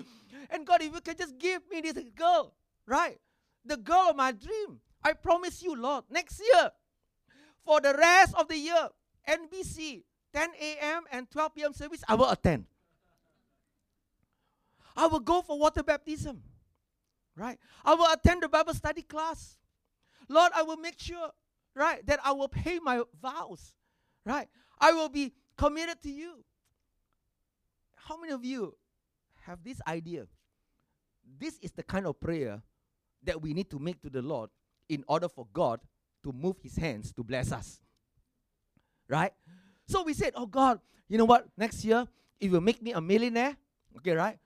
[0.50, 2.54] And God, if you can just give me this girl,
[2.86, 3.18] right?
[3.64, 4.80] The girl of my dream.
[5.02, 6.70] I promise you, Lord, next year,
[7.64, 8.88] for the rest of the year,
[9.28, 10.02] NBC,
[10.32, 11.04] 10 a.m.
[11.12, 11.72] and 12 p.m.
[11.72, 12.66] service, I will attend.
[14.96, 16.42] I will go for water baptism.
[17.36, 17.58] Right?
[17.84, 19.58] I will attend the Bible study class.
[20.28, 21.30] Lord, I will make sure,
[21.74, 23.74] right, that I will pay my vows.
[24.26, 24.48] Right?
[24.78, 26.44] I will be committed to you.
[27.94, 28.76] How many of you
[29.46, 30.26] have this idea?
[31.38, 32.60] This is the kind of prayer
[33.22, 34.50] that we need to make to the Lord
[34.88, 35.80] in order for God
[36.24, 37.80] to move his hands to bless us.
[39.08, 39.32] Right?
[39.86, 41.46] So we said, Oh God, you know what?
[41.56, 42.06] Next year,
[42.40, 43.56] if you make me a millionaire,
[43.98, 44.38] okay, right?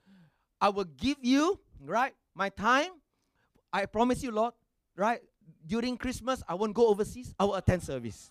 [0.60, 2.90] I will give you, right, my time.
[3.72, 4.52] I promise you, Lord,
[4.94, 5.20] right?
[5.66, 7.34] During Christmas, I won't go overseas.
[7.38, 8.30] I will attend service.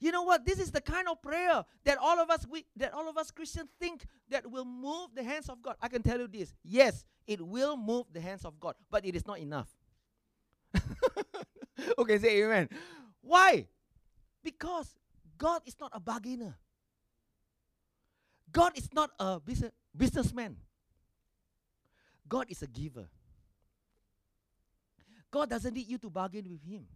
[0.00, 0.46] You know what?
[0.46, 3.30] This is the kind of prayer that all of us we, that all of us
[3.30, 5.76] Christians think that will move the hands of God.
[5.82, 6.54] I can tell you this.
[6.62, 9.68] Yes, it will move the hands of God, but it is not enough.
[11.98, 12.68] okay, say amen.
[13.20, 13.66] Why?
[14.42, 14.94] Because
[15.36, 16.56] God is not a bargainer.
[18.50, 20.56] God is not a business, businessman.
[22.28, 23.08] God is a giver.
[25.30, 26.86] God doesn't need you to bargain with Him.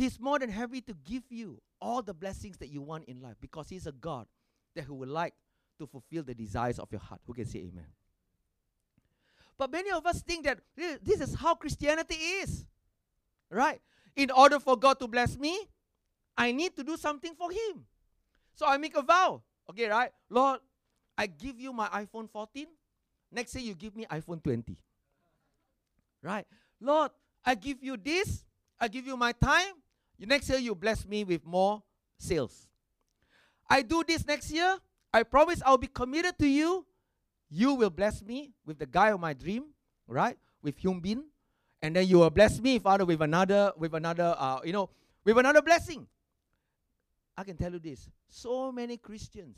[0.00, 3.36] He's more than happy to give you all the blessings that you want in life
[3.38, 4.26] because He's a God
[4.74, 5.34] that He would like
[5.78, 7.20] to fulfill the desires of your heart.
[7.26, 7.84] Who can say amen?
[9.58, 12.64] But many of us think that this is how Christianity is.
[13.50, 13.82] Right?
[14.16, 15.68] In order for God to bless me,
[16.34, 17.84] I need to do something for Him.
[18.54, 19.42] So I make a vow.
[19.68, 20.12] Okay, right?
[20.30, 20.60] Lord,
[21.18, 22.66] I give you my iPhone 14.
[23.30, 24.78] Next year, you give me iPhone 20.
[26.22, 26.46] Right?
[26.80, 27.10] Lord,
[27.44, 28.46] I give you this.
[28.80, 29.74] I give you my time.
[30.20, 31.82] Next year, you bless me with more
[32.18, 32.68] sales.
[33.68, 34.76] I do this next year.
[35.12, 36.86] I promise I'll be committed to you.
[37.48, 39.64] You will bless me with the guy of my dream,
[40.06, 40.36] right?
[40.62, 41.24] With Hyun Bin.
[41.82, 44.90] And then you will bless me, Father, with another, with another, uh, you know,
[45.24, 46.06] with another blessing.
[47.36, 48.08] I can tell you this.
[48.28, 49.56] So many Christians,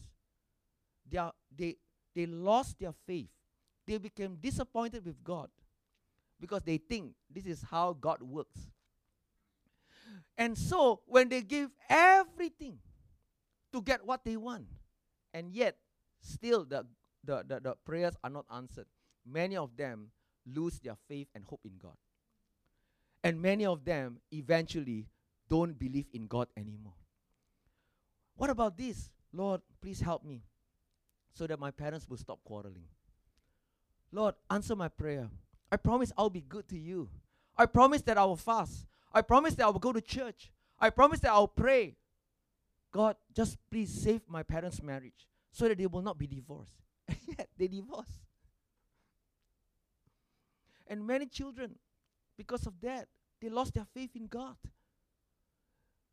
[1.10, 1.76] they, are, they,
[2.14, 3.28] they lost their faith.
[3.86, 5.50] They became disappointed with God
[6.40, 8.70] because they think this is how God works.
[10.38, 12.78] And so, when they give everything
[13.72, 14.66] to get what they want,
[15.34, 15.76] and yet
[16.20, 16.86] still the,
[17.24, 18.86] the, the, the prayers are not answered,
[19.26, 20.08] many of them
[20.46, 21.96] lose their faith and hope in God.
[23.24, 25.06] And many of them eventually
[25.48, 26.94] don't believe in God anymore.
[28.36, 29.10] What about this?
[29.32, 30.42] Lord, please help me
[31.34, 32.84] so that my parents will stop quarreling.
[34.10, 35.28] Lord, answer my prayer.
[35.70, 37.08] I promise I'll be good to you.
[37.56, 38.86] I promise that I will fast.
[39.12, 40.52] I promise that I will go to church.
[40.78, 41.96] I promise that I'll pray.
[42.92, 46.74] God, just please save my parents' marriage so that they will not be divorced.
[47.08, 48.20] And yet they divorce.
[50.86, 51.76] And many children,
[52.36, 53.08] because of that,
[53.40, 54.56] they lost their faith in God.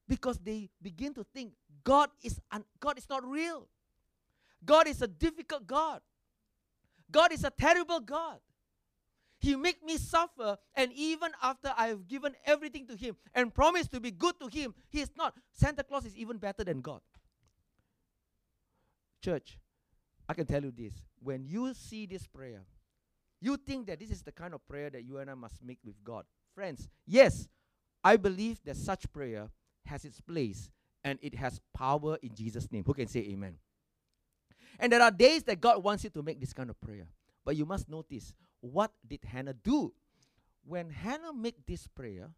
[0.07, 3.67] Because they begin to think God is un- God is not real.
[4.65, 6.01] God is a difficult God.
[7.11, 8.39] God is a terrible God.
[9.39, 13.91] He make me suffer, and even after I have given everything to Him and promised
[13.93, 15.33] to be good to Him, He is not.
[15.51, 17.01] Santa Claus is even better than God.
[19.23, 19.57] Church,
[20.27, 20.93] I can tell you this.
[21.21, 22.61] When you see this prayer,
[23.41, 25.79] you think that this is the kind of prayer that you and I must make
[25.85, 26.25] with God.
[26.53, 27.47] Friends, yes,
[28.03, 29.49] I believe that such prayer
[29.85, 30.69] has its place
[31.03, 32.83] and it has power in Jesus' name.
[32.85, 33.55] Who can say amen?
[34.77, 37.07] And there are days that God wants you to make this kind of prayer.
[37.45, 39.93] But you must notice what did Hannah do?
[40.65, 42.29] When Hannah made this prayer,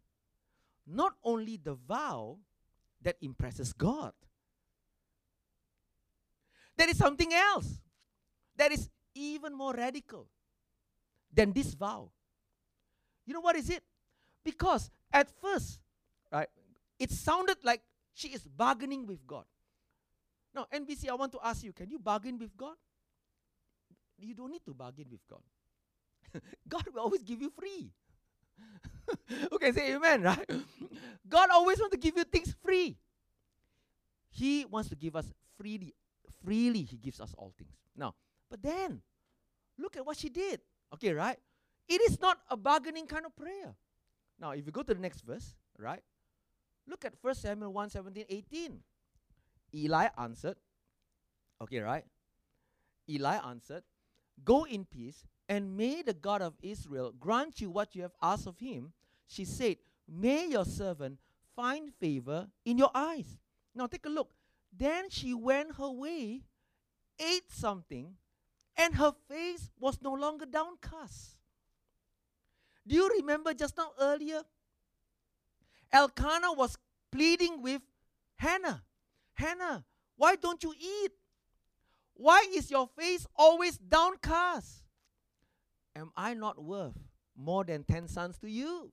[0.86, 2.38] not only the vow
[3.02, 4.12] that impresses God,
[6.76, 7.80] there is something else
[8.56, 10.28] that is even more radical
[11.32, 12.10] than this vow.
[13.26, 13.82] You know what is it?
[14.44, 15.80] Because at first,
[16.32, 16.48] right,
[16.98, 17.82] it sounded like
[18.14, 19.44] she is bargaining with God.
[20.54, 22.76] Now, NBC, I want to ask you can you bargain with God?
[24.18, 25.42] You don't need to bargain with God.
[26.68, 27.90] God will always give you free.
[29.50, 30.50] Who can say amen, right?
[31.28, 32.96] God always wants to give you things free.
[34.30, 35.94] He wants to give us freely.
[36.44, 37.76] Freely, He gives us all things.
[37.96, 38.14] Now,
[38.50, 39.02] but then,
[39.78, 40.60] look at what she did.
[40.94, 41.38] Okay, right?
[41.88, 43.74] It is not a bargaining kind of prayer.
[44.40, 46.02] Now, if you go to the next verse, right?
[46.86, 48.80] Look at 1 Samuel 1 17, 18.
[49.74, 50.56] Eli answered,
[51.62, 52.04] okay, right?
[53.08, 53.82] Eli answered,
[54.44, 58.46] Go in peace, and may the God of Israel grant you what you have asked
[58.46, 58.94] of him.
[59.26, 59.76] She said,
[60.08, 61.18] May your servant
[61.54, 63.36] find favor in your eyes.
[63.74, 64.30] Now take a look.
[64.74, 66.40] Then she went her way,
[67.20, 68.14] ate something,
[68.78, 71.36] and her face was no longer downcast.
[72.86, 74.40] Do you remember just now earlier?
[75.92, 76.78] Elkanah was
[77.10, 77.82] pleading with
[78.36, 78.84] Hannah.
[79.34, 79.84] Hannah,
[80.16, 81.12] why don't you eat?
[82.14, 84.81] Why is your face always downcast?
[85.94, 86.98] Am I not worth
[87.36, 88.92] more than 10 sons to you?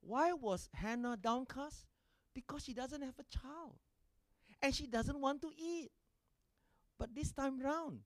[0.00, 1.86] Why was Hannah downcast?
[2.34, 3.76] Because she doesn't have a child
[4.60, 5.90] and she doesn't want to eat.
[6.98, 8.00] But this time round,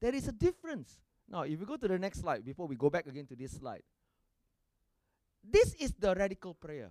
[0.00, 1.00] there is a difference.
[1.28, 3.52] Now, if we go to the next slide, before we go back again to this
[3.52, 3.82] slide,
[5.42, 6.90] this is the radical prayer.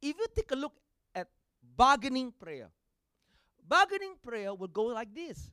[0.00, 0.72] If you take a look
[1.14, 1.28] at
[1.76, 2.70] bargaining prayer,
[3.66, 5.50] bargaining prayer will go like this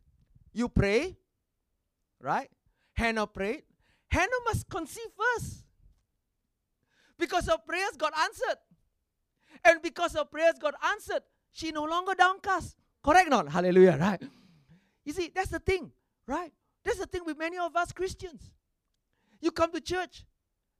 [0.57, 1.15] you pray,
[2.19, 2.49] right?
[2.97, 3.61] Hannah prayed.
[4.09, 5.63] Hannah must conceive first.
[7.19, 8.57] Because her prayers got answered.
[9.63, 12.75] And because her prayers got answered, she no longer downcast.
[13.03, 13.49] Correct not?
[13.49, 14.21] Hallelujah, right?
[15.05, 15.91] You see, that's the thing,
[16.27, 16.51] right?
[16.83, 18.51] That's the thing with many of us Christians.
[19.39, 20.25] You come to church,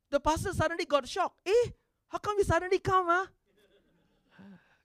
[0.10, 1.40] the pastor suddenly got shocked.
[1.46, 1.70] Eh,
[2.08, 3.26] how come you suddenly come, huh?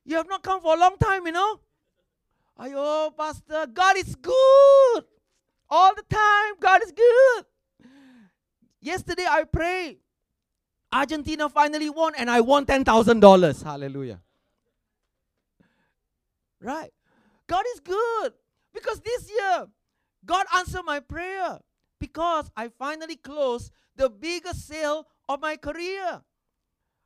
[0.05, 1.61] You have not come for a long time, you know?
[2.61, 5.05] Ayo, pastor, God is good.
[5.75, 7.47] All the time, God is good.
[8.83, 10.01] Yesterday I prayed.
[10.93, 13.65] Argentina finally won and I won $10,000.
[13.65, 14.21] Hallelujah.
[16.61, 16.93] Right?
[17.47, 18.35] God is good.
[18.75, 19.67] Because this year,
[20.27, 21.59] God answered my prayer.
[21.99, 26.21] Because I finally closed the biggest sale of my career.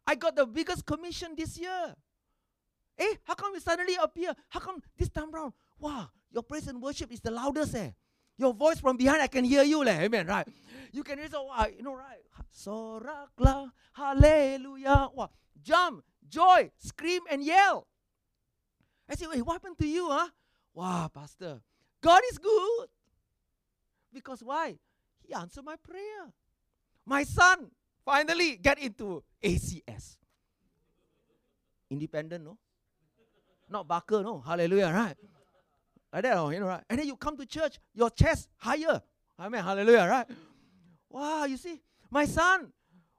[0.08, 1.94] I got the biggest commission this year.
[2.98, 4.34] Eh, how come you suddenly appear?
[4.48, 5.52] How come this time round?
[5.78, 7.90] Wow, your praise and worship is the loudest, eh?
[8.38, 10.02] Your voice from behind, I can hear you, leh.
[10.02, 10.46] Amen, right?
[10.92, 12.20] You can hear, so, wow, you know, right?
[12.54, 15.08] Sorakla, hallelujah.
[15.14, 15.30] Wow,
[15.62, 17.86] jump, joy, scream, and yell.
[19.08, 20.28] I say, wait, what happened to you, huh?
[20.74, 21.60] Wow, Pastor,
[22.02, 22.88] God is good.
[24.12, 24.76] Because why?
[25.22, 26.32] He answered my prayer.
[27.04, 27.70] My son
[28.04, 30.16] finally get into ACS.
[31.90, 32.58] Independent, no?
[33.68, 34.40] Not Barker, no?
[34.40, 35.16] Hallelujah, right?
[36.16, 36.82] Like that, oh, you know, right?
[36.88, 39.02] And then you come to church, your chest higher.
[39.38, 40.26] Amen, hallelujah, right?
[41.10, 41.78] Wow, you see,
[42.10, 42.72] my son,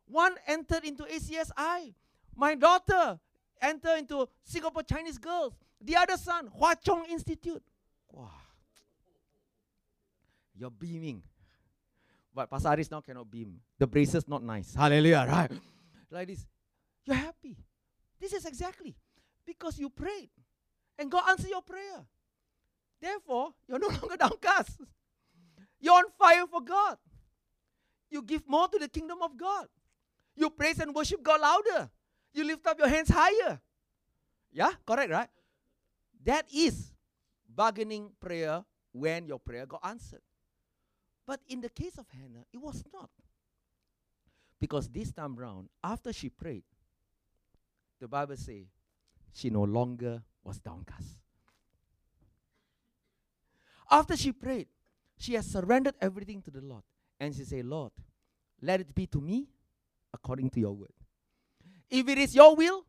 [0.07, 1.93] one entered into ACSI.
[2.35, 3.19] My daughter
[3.61, 5.53] entered into Singapore Chinese Girls.
[5.79, 7.61] The other son, Hwa Chong Institute.
[8.11, 8.31] Wow.
[10.55, 11.21] You're beaming.
[12.33, 13.59] But Pastor Aris now cannot beam.
[13.77, 14.73] The braces not nice.
[14.73, 15.51] Hallelujah, right?
[16.09, 16.47] Like this.
[17.05, 17.57] You're happy.
[18.19, 18.95] This is exactly
[19.45, 20.31] because you prayed.
[20.97, 22.07] And God answered your prayer.
[23.01, 24.81] Therefore, you're no longer downcast.
[25.79, 26.97] You're on fire for God.
[28.09, 29.67] You give more to the kingdom of God.
[30.35, 31.89] You praise and worship God louder.
[32.33, 33.59] You lift up your hands higher.
[34.51, 35.29] Yeah, correct, right?
[36.23, 36.93] That is
[37.47, 40.21] bargaining prayer when your prayer got answered.
[41.25, 43.09] But in the case of Hannah, it was not.
[44.59, 46.63] Because this time round, after she prayed,
[47.99, 48.65] the Bible says
[49.33, 51.19] she no longer was downcast.
[53.89, 54.67] After she prayed,
[55.17, 56.83] she has surrendered everything to the Lord.
[57.19, 57.91] And she said, Lord,
[58.61, 59.47] let it be to me
[60.13, 60.93] according to your word.
[61.89, 62.85] If it is your will,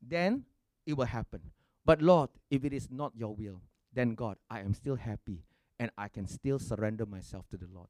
[0.00, 0.44] then
[0.86, 1.40] it will happen.
[1.84, 3.60] But Lord, if it is not your will,
[3.92, 5.42] then God, I am still happy
[5.78, 7.88] and I can still surrender myself to the Lord.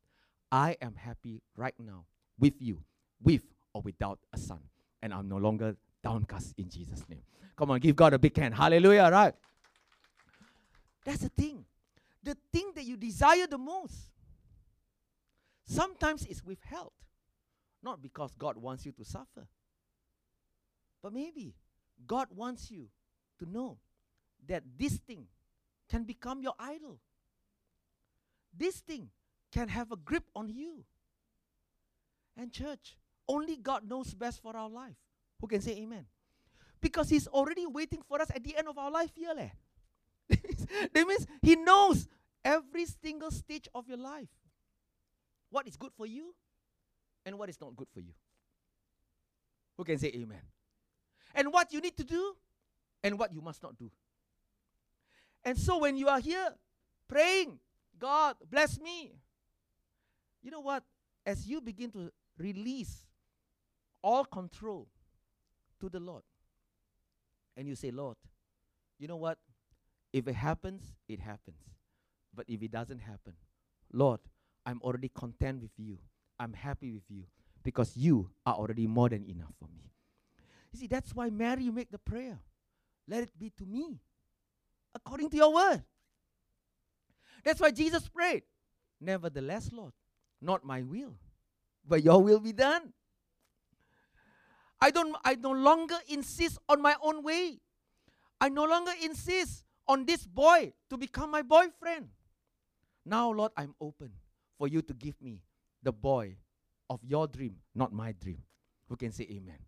[0.51, 2.05] I am happy right now
[2.38, 2.79] with you,
[3.23, 3.42] with
[3.75, 4.61] or without a son.
[5.03, 7.23] And I'm no longer downcast in Jesus' name.
[7.57, 8.55] Come on, give God a big hand.
[8.55, 9.35] Hallelujah, right?
[11.05, 11.64] That's the thing.
[12.23, 14.11] The thing that you desire the most
[15.64, 16.93] sometimes is withheld.
[17.83, 19.49] Not because God wants you to suffer,
[21.03, 21.55] but maybe
[22.07, 22.89] God wants you
[23.41, 23.79] to know
[24.47, 25.27] that this thing
[25.89, 27.01] can become your idol.
[28.57, 29.09] This thing
[29.51, 30.85] can have a grip on you.
[32.37, 32.97] And, church,
[33.29, 34.97] only God knows best for our life.
[35.41, 36.07] Who can say amen?
[36.81, 39.33] Because He's already waiting for us at the end of our life here.
[39.35, 39.51] Leh.
[40.93, 42.09] that means He knows
[42.45, 44.29] every single stage of your life.
[45.51, 46.35] What is good for you
[47.25, 48.12] and what is not good for you.
[49.77, 50.41] Who can say amen?
[51.35, 52.37] And what you need to do
[53.03, 53.91] and what you must not do.
[55.45, 56.55] And so when you are here
[57.09, 57.59] praying,
[57.99, 59.12] God bless me.
[60.43, 60.85] You know what?
[61.25, 63.07] As you begin to release
[64.03, 64.89] all control
[65.81, 66.23] to the Lord,
[67.57, 68.16] and you say, Lord,
[68.99, 69.39] you know what?
[70.12, 71.56] If it happens, it happens.
[72.34, 73.34] But if it doesn't happen,
[73.92, 74.20] Lord,
[74.64, 75.98] I'm already content with you.
[76.38, 77.24] I'm happy with you
[77.62, 79.90] because you are already more than enough for me.
[80.72, 82.38] You see, that's why Mary make the prayer.
[83.08, 84.00] Let it be to me
[84.94, 85.82] according to your word.
[87.44, 88.42] That's why Jesus prayed.
[89.00, 89.92] Nevertheless, Lord,
[90.40, 91.16] not my will,
[91.86, 92.92] but your will be done.
[94.80, 97.60] I don't I no longer insist on my own way.
[98.40, 102.09] I no longer insist on this boy to become my boyfriend.
[103.05, 104.11] Now, Lord, I'm open
[104.57, 105.43] for you to give me
[105.82, 106.36] the boy
[106.88, 108.43] of your dream, not my dream.
[108.88, 109.59] Who can say amen?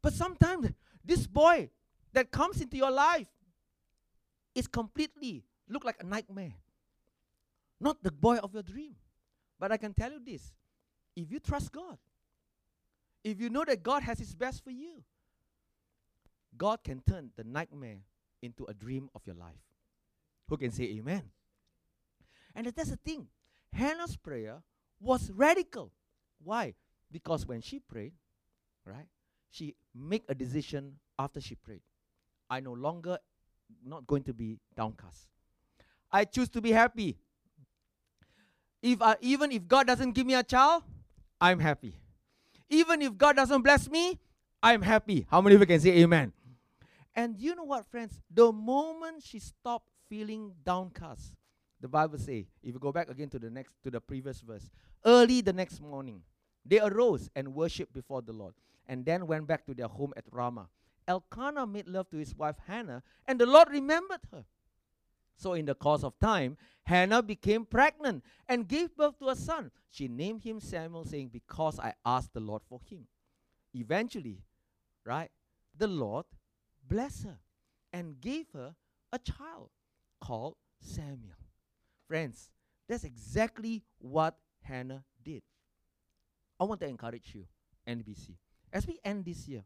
[0.00, 0.70] But sometimes
[1.04, 1.68] this boy
[2.14, 3.28] that comes into your life
[4.54, 6.54] is completely look like a nightmare.
[7.80, 8.94] Not the boy of your dream.
[9.60, 10.54] But I can tell you this
[11.16, 11.98] if you trust God,
[13.22, 15.02] if you know that God has His best for you,
[16.56, 17.98] God can turn the nightmare
[18.44, 19.62] into a dream of your life.
[20.48, 21.22] Who can say amen?
[22.54, 23.26] And that's the thing.
[23.72, 24.62] Hannah's prayer
[25.00, 25.90] was radical.
[26.42, 26.74] Why?
[27.10, 28.12] Because when she prayed,
[28.84, 29.06] right,
[29.50, 31.80] she made a decision after she prayed.
[32.50, 33.18] I no longer
[33.84, 35.26] not going to be downcast.
[36.12, 37.16] I choose to be happy.
[38.82, 40.82] If I, even if God doesn't give me a child,
[41.40, 41.94] I'm happy.
[42.68, 44.18] Even if God doesn't bless me,
[44.62, 45.26] I'm happy.
[45.30, 46.32] How many of you can say amen?
[47.14, 48.20] And you know what, friends?
[48.30, 51.34] The moment she stopped feeling downcast,
[51.80, 54.70] the Bible say, if you go back again to the next to the previous verse,
[55.04, 56.22] early the next morning,
[56.64, 58.54] they arose and worshipped before the Lord,
[58.86, 60.68] and then went back to their home at Ramah.
[61.06, 64.44] Elkanah made love to his wife Hannah, and the Lord remembered her.
[65.36, 69.70] So, in the course of time, Hannah became pregnant and gave birth to a son.
[69.90, 73.06] She named him Samuel, saying, Because I asked the Lord for him.
[73.74, 74.38] Eventually,
[75.04, 75.30] right,
[75.76, 76.24] the Lord
[76.88, 77.38] blessed her
[77.92, 78.74] and gave her
[79.12, 79.70] a child
[80.20, 81.36] called Samuel.
[82.08, 82.50] Friends,
[82.88, 85.42] that's exactly what Hannah did.
[86.60, 87.46] I want to encourage you,
[87.88, 88.36] NBC,
[88.72, 89.64] as we end this year.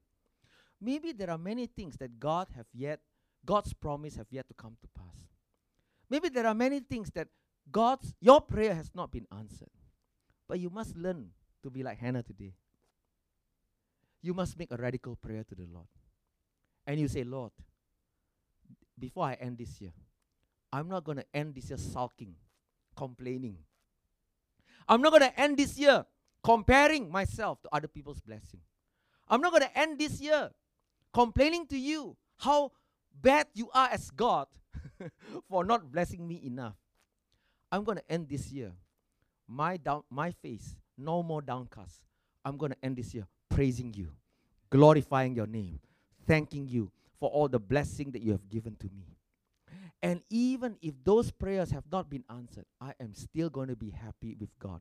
[0.81, 3.01] Maybe there are many things that God have yet,
[3.45, 5.17] God's promise have yet to come to pass.
[6.09, 7.29] Maybe there are many things that
[7.71, 9.71] God's your prayer has not been answered.
[10.49, 11.31] But you must learn
[11.63, 12.55] to be like Hannah today.
[14.23, 15.87] You must make a radical prayer to the Lord.
[16.89, 17.53] And you say, Lord,
[18.99, 19.93] before I end this year,
[20.73, 22.35] I'm not going to end this year sulking,
[22.97, 23.59] complaining.
[24.89, 26.07] I'm not going to end this year
[26.43, 28.61] comparing myself to other people's blessing.
[29.29, 30.51] I'm not going to end this year
[31.13, 32.73] complaining to you how
[33.21, 34.47] bad you are as God
[35.51, 36.77] for not blessing me enough.
[37.71, 38.73] I'm going to end this year.
[39.47, 42.07] My down, my face, no more downcast.
[42.47, 44.09] I'm going to end this year praising you,
[44.71, 45.81] glorifying your name,
[46.29, 49.17] thanking you for all the blessing that you have given to me.
[50.01, 53.91] And even if those prayers have not been answered, I am still going to be
[53.91, 54.81] happy with God.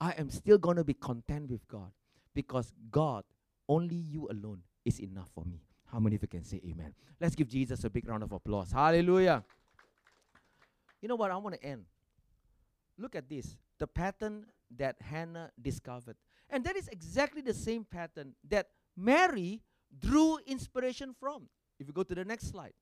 [0.00, 1.92] I am still going to be content with God
[2.34, 3.22] because God,
[3.68, 5.60] only you alone, is enough for me.
[5.92, 6.94] How many of you can say amen?
[7.20, 8.72] Let's give Jesus a big round of applause.
[8.72, 9.44] Hallelujah.
[11.00, 11.30] You know what?
[11.30, 11.84] I want to end.
[12.98, 16.16] Look at this the pattern that Hannah discovered.
[16.50, 19.60] And that is exactly the same pattern that Mary
[19.98, 21.48] drew inspiration from.
[21.78, 22.72] If you go to the next slide,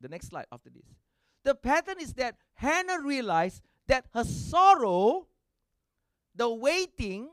[0.00, 0.86] the next slide after this.
[1.44, 5.26] The pattern is that Hannah realized that her sorrow,
[6.34, 7.28] the waiting,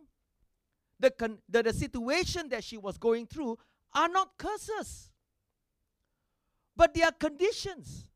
[1.00, 3.58] the, con- the, the situation that she was going through
[3.94, 5.10] are not curses,
[6.76, 8.10] but they are conditions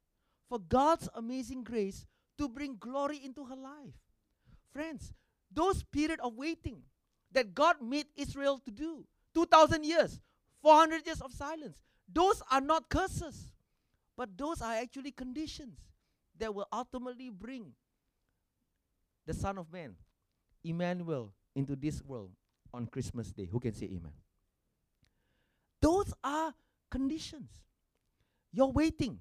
[0.50, 2.06] for God's amazing grace
[2.38, 3.96] to bring glory into her life.
[4.74, 5.14] Friends,
[5.54, 6.82] those period of waiting
[7.32, 10.20] that God made Israel to do, 2000 years,
[10.62, 11.78] 400 years of silence,
[12.12, 13.51] those are not curses,
[14.18, 15.80] but those are actually conditions
[16.38, 17.72] that will ultimately bring
[19.26, 19.95] the Son of Man,
[20.64, 22.32] Emmanuel, into this world
[22.74, 23.47] on Christmas Day.
[23.51, 24.14] Who can say amen?
[25.82, 26.53] Those are
[26.89, 27.49] conditions.
[28.51, 29.20] Your waiting,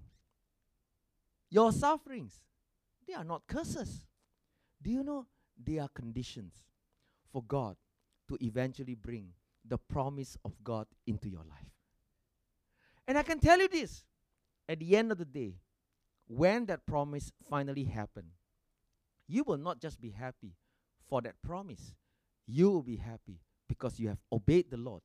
[1.50, 2.40] your sufferings,
[3.06, 4.06] they are not curses.
[4.82, 5.26] Do you know
[5.62, 6.54] they are conditions
[7.32, 7.76] for God
[8.28, 9.28] to eventually bring
[9.66, 11.70] the promise of God into your life?
[13.06, 14.04] And I can tell you this
[14.68, 15.54] at the end of the day,
[16.26, 18.28] when that promise finally happened,
[19.26, 20.54] you will not just be happy
[21.08, 21.94] for that promise,
[22.46, 25.02] you will be happy because you have obeyed the Lord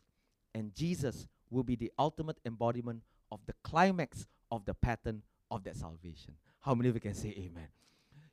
[0.55, 5.75] And Jesus will be the ultimate embodiment of the climax of the pattern of that
[5.75, 6.35] salvation.
[6.61, 7.67] How many of you can say amen?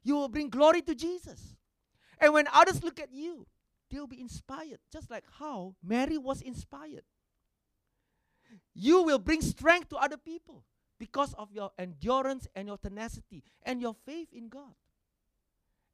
[0.05, 1.57] You will bring glory to Jesus.
[2.21, 3.47] And when others look at you,
[3.93, 7.03] they'll be inspired, just like how Mary was inspired.
[8.75, 10.65] You will bring strength to other people
[10.99, 14.75] because of your endurance and your tenacity and your faith in God.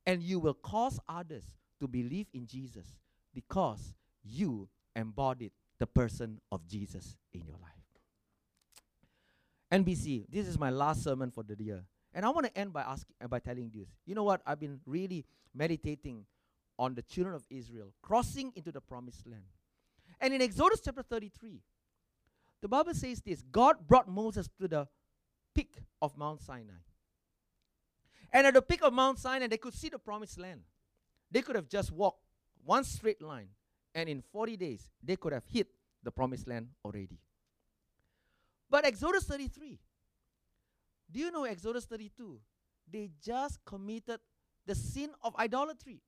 [0.07, 1.45] And you will cause others
[1.81, 2.87] to believe in Jesus
[3.35, 3.95] because
[4.25, 7.73] you embodied the person of Jesus in your life.
[9.71, 11.85] NBC, this is my last sermon for the year.
[12.15, 13.89] And I want to end by asking uh, by telling you this.
[14.07, 14.41] You know what?
[14.47, 16.25] I've been really meditating
[16.79, 19.43] on the children of Israel crossing into the promised land.
[20.21, 21.61] And in Exodus chapter 33,
[22.61, 24.89] the Bible says this God brought Moses to the
[25.55, 26.83] peak of Mount Sinai.
[28.33, 30.61] And at the peak of Mount Sinai, they could see the promised land.
[31.31, 32.21] They could have just walked
[32.65, 33.49] one straight line,
[33.95, 35.69] and in 40 days, they could have hit
[36.03, 37.19] the promised land already.
[38.71, 39.79] But Exodus 33,
[41.11, 42.39] do you know Exodus 32?
[42.91, 44.21] They just committed
[44.67, 46.01] the sin of idolatry.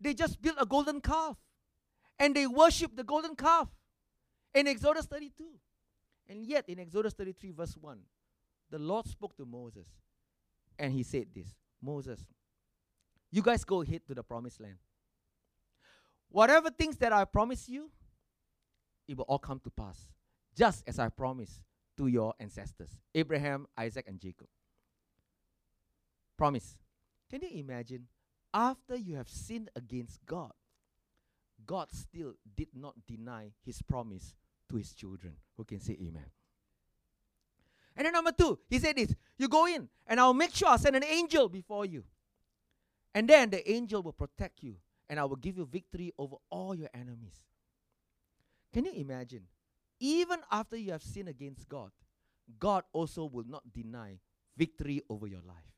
[0.00, 1.36] They just built a golden calf
[2.18, 3.68] and they worshiped the golden calf
[4.54, 5.44] in Exodus 32.
[6.28, 7.98] And yet, in Exodus 33, verse 1,
[8.70, 9.86] the Lord spoke to Moses
[10.78, 12.20] and he said this Moses,
[13.30, 14.76] you guys go ahead to the promised land.
[16.28, 17.90] Whatever things that I promise you,
[19.06, 20.08] it will all come to pass,
[20.56, 21.62] just as I promised
[21.96, 24.48] to your ancestors Abraham, Isaac, and Jacob.
[26.36, 26.76] Promise.
[27.30, 28.06] Can you imagine?
[28.56, 30.50] After you have sinned against God,
[31.66, 34.34] God still did not deny his promise
[34.70, 35.34] to his children.
[35.58, 36.24] Who can say amen?
[37.94, 40.78] And then number two, he said this You go in, and I'll make sure I'll
[40.78, 42.04] send an angel before you.
[43.14, 44.76] And then the angel will protect you,
[45.10, 47.44] and I will give you victory over all your enemies.
[48.72, 49.42] Can you imagine?
[50.00, 51.90] Even after you have sinned against God,
[52.58, 54.18] God also will not deny
[54.56, 55.75] victory over your life.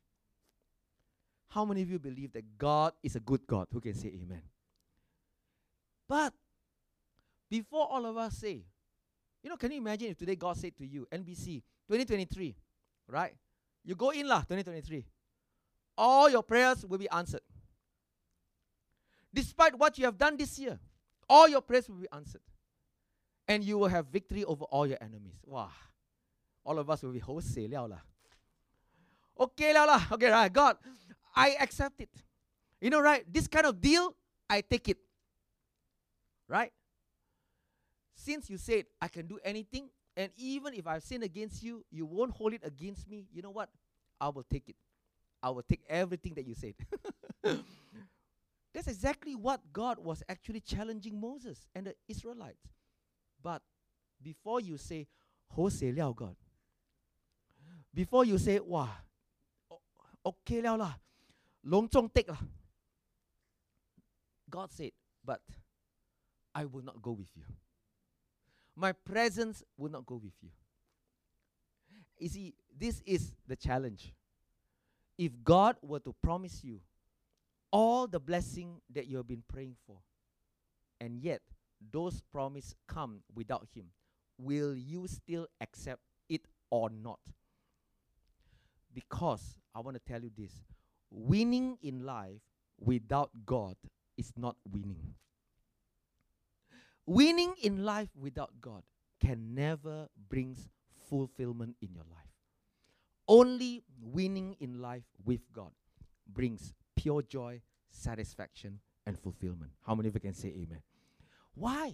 [1.49, 3.67] How many of you believe that God is a good God?
[3.73, 4.41] Who can say amen?
[6.07, 6.33] But
[7.49, 8.63] before all of us say,
[9.43, 12.55] you know, can you imagine if today God said to you, NBC, 2023,
[13.07, 13.35] right?
[13.83, 15.05] You go in lah, 2023.
[15.97, 17.41] All your prayers will be answered.
[19.33, 20.79] Despite what you have done this year,
[21.27, 22.41] all your prayers will be answered.
[23.47, 25.39] And you will have victory over all your enemies.
[25.45, 25.71] Wow.
[26.63, 27.99] All of us will be wholesale.
[29.39, 30.05] Okay lah.
[30.11, 30.51] Okay, right.
[30.51, 30.77] God,
[31.35, 32.09] I accept it.
[32.81, 33.23] You know, right?
[33.31, 34.15] This kind of deal,
[34.49, 34.97] I take it.
[36.47, 36.71] Right?
[38.15, 42.05] Since you said I can do anything, and even if I've sinned against you, you
[42.05, 43.27] won't hold it against me.
[43.31, 43.69] You know what?
[44.19, 44.75] I will take it.
[45.41, 46.73] I will take everything that you said.
[48.73, 52.67] That's exactly what God was actually challenging Moses and the Israelites.
[53.41, 53.61] But
[54.21, 55.07] before you say,
[55.51, 56.35] oh, Ho se liao God,
[57.93, 58.89] before you say, Wah,
[60.25, 60.93] okay liao lah,
[61.63, 62.41] long zhong take lah.
[64.49, 64.91] God said,
[65.23, 65.41] But
[66.55, 67.43] I will not go with you
[68.79, 70.49] my presence will not go with you.
[72.17, 74.13] You see, this is the challenge.
[75.17, 76.79] If God were to promise you
[77.71, 79.97] all the blessing that you have been praying for,
[81.01, 81.41] and yet
[81.91, 83.85] those promises come without Him,
[84.37, 87.19] will you still accept it or not?
[88.93, 90.51] Because I want to tell you this
[91.11, 92.41] winning in life
[92.79, 93.75] without God
[94.17, 95.15] is not winning.
[97.05, 98.83] Winning in life without God
[99.19, 100.57] can never bring
[101.09, 102.29] fulfillment in your life.
[103.27, 105.71] Only winning in life with God
[106.27, 109.71] brings pure joy, satisfaction, and fulfillment.
[109.85, 110.81] How many of you can say amen?
[111.55, 111.93] Why?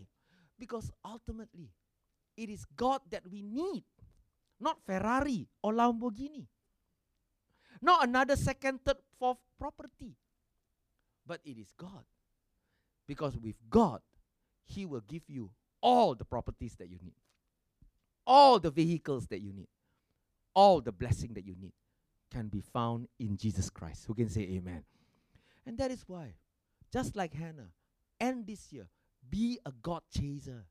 [0.59, 1.71] Because ultimately,
[2.37, 3.83] it is God that we need,
[4.59, 6.47] not Ferrari or Lamborghini,
[7.85, 10.15] not another second, third, fourth property,
[11.25, 12.03] but it is God.
[13.07, 14.01] Because with God,
[14.65, 17.13] he will give you all the properties that you need,
[18.25, 19.67] all the vehicles that you need,
[20.55, 21.73] all the blessing that you need
[22.31, 24.05] can be found in Jesus Christ.
[24.07, 24.83] Who can say amen?
[25.67, 26.33] And that is why,
[26.91, 27.69] just like Hannah,
[28.19, 28.87] end this year,
[29.29, 30.65] be a God chaser.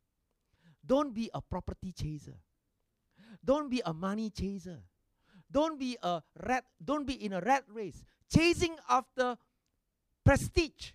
[0.85, 2.39] Don't be a property chaser.
[3.45, 4.81] Don't be a money chaser.
[5.55, 9.39] Don't be a rat, don't be in a rat race, chasing after
[10.25, 10.91] prestige.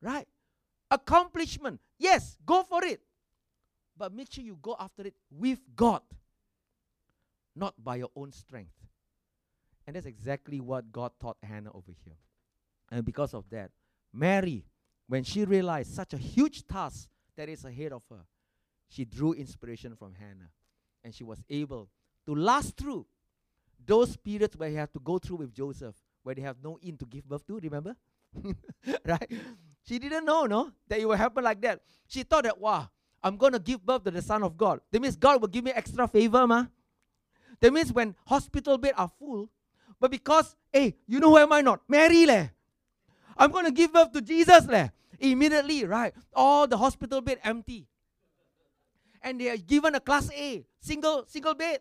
[0.00, 0.28] Right?
[0.90, 1.80] accomplishment.
[1.98, 3.00] Yes, go for it.
[3.96, 6.02] But make sure you go after it with God,
[7.54, 8.72] not by your own strength.
[9.86, 12.16] And that's exactly what God taught Hannah over here.
[12.90, 13.70] And because of that,
[14.12, 14.64] Mary,
[15.08, 18.24] when she realized such a huge task that is ahead of her.
[18.88, 20.50] She drew inspiration from Hannah,
[21.02, 21.88] and she was able
[22.26, 23.06] to last through
[23.86, 26.96] those periods where he had to go through with Joseph, where they have no inn
[26.98, 27.96] to give birth to, remember?
[29.04, 29.30] right?
[29.86, 31.80] She didn't know, no, that it will happen like that.
[32.08, 32.88] She thought that, wow,
[33.22, 34.80] I'm going to give birth to the Son of God.
[34.90, 36.66] That means God will give me extra favor, ma.
[37.60, 39.48] That means when hospital beds are full,
[40.00, 41.80] but because, hey, you know who am I not?
[41.88, 42.48] Mary leh.
[43.36, 44.88] I'm going to give birth to Jesus leh.
[45.18, 46.12] Immediately, right?
[46.34, 47.86] All the hospital bed empty.
[49.22, 51.80] And they are given a class A, single, single bed.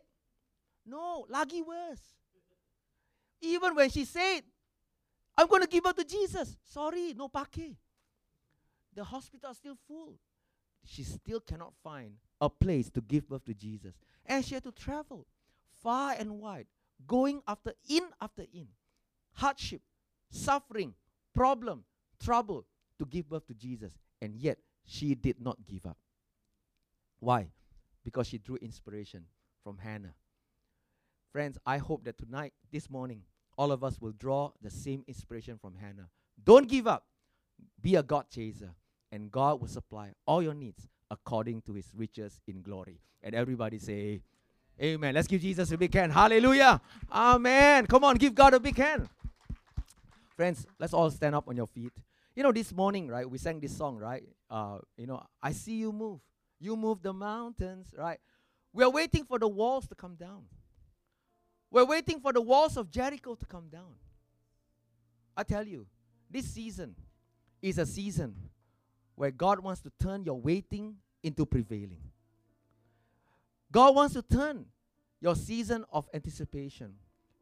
[0.86, 2.02] No, lagi worse.
[3.42, 4.42] Even when she said,
[5.38, 6.56] I'm going to give birth to Jesus.
[6.66, 7.76] Sorry, no pake.
[8.94, 10.16] The hospital is still full.
[10.86, 13.96] She still cannot find a place to give birth to Jesus.
[14.26, 15.26] And she had to travel
[15.84, 16.68] far and wide,
[17.06, 18.68] going after inn after inn.
[19.34, 19.82] Hardship,
[20.30, 20.94] suffering,
[21.34, 21.84] problem,
[22.24, 22.66] trouble
[23.00, 23.94] to give birth to Jesus.
[24.22, 25.98] And yet, she did not give up.
[27.20, 27.48] Why?
[28.04, 29.26] Because she drew inspiration
[29.64, 30.14] from Hannah.
[31.36, 33.22] Friends, I hope that tonight, this morning,
[33.58, 36.08] all of us will draw the same inspiration from Hannah.
[36.42, 37.04] Don't give up.
[37.82, 38.70] Be a God chaser,
[39.12, 43.02] and God will supply all your needs according to his riches in glory.
[43.22, 44.22] And everybody say,
[44.82, 45.14] Amen.
[45.14, 46.14] Let's give Jesus a big hand.
[46.14, 46.80] Hallelujah.
[47.12, 47.86] Amen.
[47.86, 49.10] Come on, give God a big hand.
[50.38, 51.92] Friends, let's all stand up on your feet.
[52.34, 54.24] You know, this morning, right, we sang this song, right?
[54.50, 56.22] Uh, you know, I see you move.
[56.62, 58.20] You move the mountains, right?
[58.72, 60.46] We are waiting for the walls to come down.
[61.72, 63.94] We're waiting for the walls of Jericho to come down.
[65.36, 65.86] I tell you,
[66.30, 66.96] this season
[67.62, 68.36] is a season
[69.16, 72.02] where God wants to turn your waiting into prevailing.
[73.72, 74.66] God wants to turn
[75.20, 76.94] your season of anticipation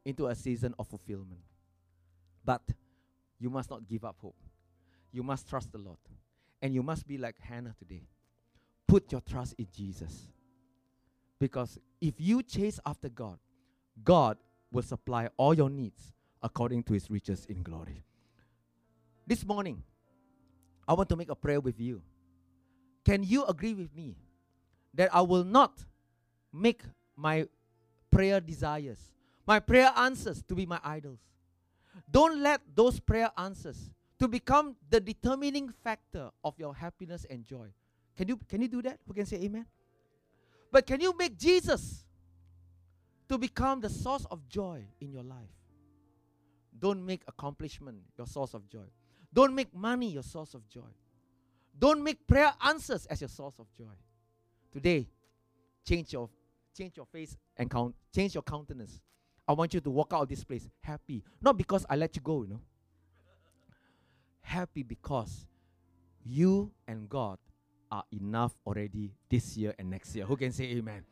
[0.04, 1.40] into a season of fulfillment.
[2.44, 2.62] But
[3.38, 4.36] you must not give up hope.
[5.12, 5.98] You must trust the Lord.
[6.62, 8.02] And you must be like Hannah today.
[8.86, 10.28] Put your trust in Jesus.
[11.38, 13.38] Because if you chase after God,
[14.02, 14.38] God
[14.72, 18.02] will supply all your needs according to his riches in glory.
[19.26, 19.82] This morning,
[20.86, 22.02] I want to make a prayer with you.
[23.04, 24.16] Can you agree with me
[24.94, 25.72] that I will not
[26.52, 26.82] make
[27.16, 27.48] my
[28.10, 28.98] prayer desires,
[29.46, 31.20] my prayer answers to be my idols?
[32.10, 37.68] Don't let those prayer answers to become the determining factor of your happiness and joy.
[38.16, 38.98] Can you can you do that?
[39.06, 39.66] Who can say amen?
[40.70, 42.04] But can you make Jesus
[43.28, 45.50] to become the source of joy in your life.
[46.78, 48.86] Don't make accomplishment your source of joy.
[49.32, 50.92] Don't make money your source of joy.
[51.78, 53.94] Don't make prayer answers as your source of joy.
[54.72, 55.08] Today,
[55.84, 56.28] change your
[56.76, 59.00] change your face and count, change your countenance.
[59.46, 61.22] I want you to walk out of this place happy.
[61.40, 62.60] Not because I let you go, you know.
[64.40, 65.46] Happy because
[66.24, 67.38] you and God
[67.90, 70.24] are enough already this year and next year.
[70.24, 71.04] Who can say amen?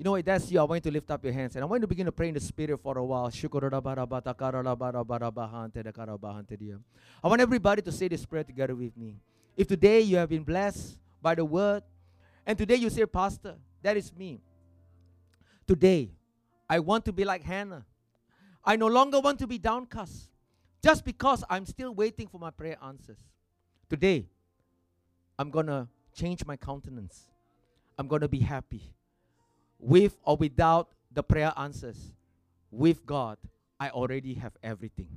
[0.00, 0.58] You know what, that's you.
[0.58, 2.12] I want you to lift up your hands and I want you to begin to
[2.12, 3.30] pray in the spirit for a while.
[7.22, 9.16] I want everybody to say this prayer together with me.
[9.58, 11.82] If today you have been blessed by the word,
[12.46, 14.40] and today you say, Pastor, that is me.
[15.66, 16.08] Today,
[16.66, 17.84] I want to be like Hannah.
[18.64, 20.30] I no longer want to be downcast
[20.82, 23.18] just because I'm still waiting for my prayer answers.
[23.90, 24.30] Today,
[25.38, 27.26] I'm going to change my countenance.
[27.98, 28.94] I'm going to be happy
[29.80, 32.14] with or without the prayer answers,
[32.70, 33.38] with God,
[33.78, 35.08] I already have everything.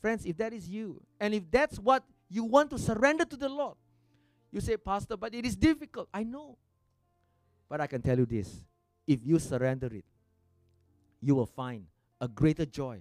[0.00, 3.48] Friends, if that is you, and if that's what you want to surrender to the
[3.48, 3.76] Lord,
[4.52, 6.08] you say, Pastor, but it is difficult.
[6.12, 6.58] I know.
[7.68, 8.62] But I can tell you this
[9.06, 10.04] if you surrender it,
[11.20, 11.86] you will find
[12.20, 13.00] a greater joy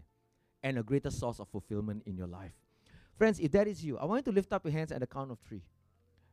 [0.63, 2.51] and a greater source of fulfillment in your life.
[3.17, 5.07] Friends, if that is you, I want you to lift up your hands at the
[5.07, 5.61] count of three.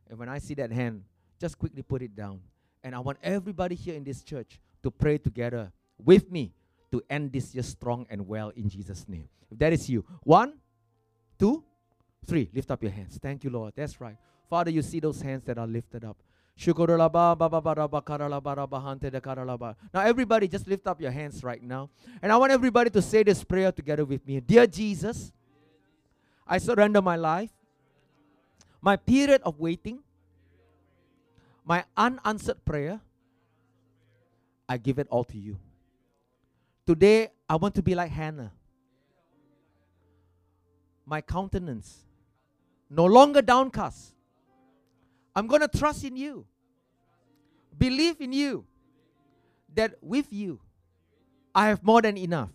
[0.09, 1.03] And when I see that hand,
[1.39, 2.39] just quickly put it down.
[2.87, 6.53] And I want everybody here in this church to pray together with me
[6.89, 9.27] to end this year strong and well in Jesus' name.
[9.51, 10.53] If that is you, one,
[11.37, 11.65] two,
[12.25, 13.19] three, lift up your hands.
[13.21, 13.73] Thank you, Lord.
[13.75, 14.15] That's right.
[14.49, 16.15] Father, you see those hands that are lifted up.
[16.65, 17.35] Now,
[19.95, 21.89] everybody, just lift up your hands right now.
[22.21, 24.39] And I want everybody to say this prayer together with me.
[24.39, 25.33] Dear Jesus,
[26.47, 27.51] I surrender my life,
[28.81, 29.99] my period of waiting,
[31.67, 33.01] my unanswered prayer,
[34.69, 35.57] I give it all to you.
[36.85, 38.53] Today, I want to be like Hannah.
[41.05, 42.05] My countenance,
[42.89, 44.13] no longer downcast.
[45.35, 46.45] I'm going to trust in you,
[47.77, 48.65] believe in you,
[49.75, 50.61] that with you,
[51.53, 52.49] I have more than enough.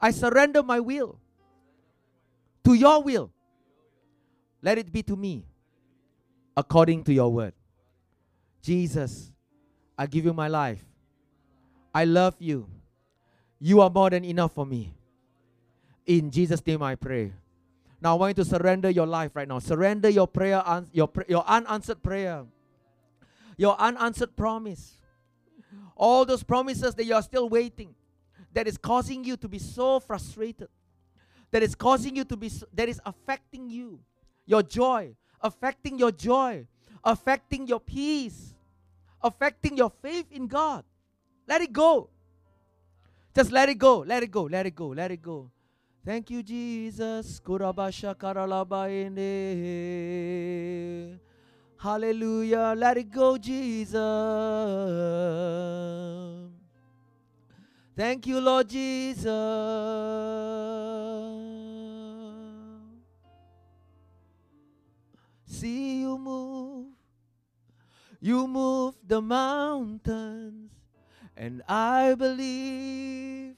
[0.00, 1.18] I surrender my will
[2.64, 3.32] to your will.
[4.62, 5.44] Let it be to me
[6.56, 7.54] according to your word.
[8.62, 9.32] Jesus,
[9.98, 10.82] I give you my life.
[11.94, 12.68] I love you.
[13.58, 14.94] You are more than enough for me.
[16.06, 17.32] In Jesus' name I pray.
[18.00, 19.58] Now I want you to surrender your life right now.
[19.58, 22.44] Surrender your prayer, your, your unanswered prayer,
[23.56, 24.94] your unanswered promise.
[25.94, 27.94] All those promises that you are still waiting,
[28.52, 30.68] that is causing you to be so frustrated,
[31.50, 34.00] that is causing you to be, that is affecting you,
[34.46, 36.66] your joy, affecting your joy,
[37.04, 38.54] affecting your peace,
[39.22, 40.84] affecting your faith in God.
[41.46, 42.08] Let it go.
[43.34, 45.50] Just let it go, let it go, let it go, let it go.
[46.04, 47.40] Thank you, Jesus.
[51.78, 52.74] Hallelujah.
[52.76, 53.98] Let it go, Jesus.
[57.96, 59.26] Thank you, Lord Jesus.
[65.46, 66.51] See you move.
[68.24, 70.70] You move the mountains,
[71.36, 73.56] and I believe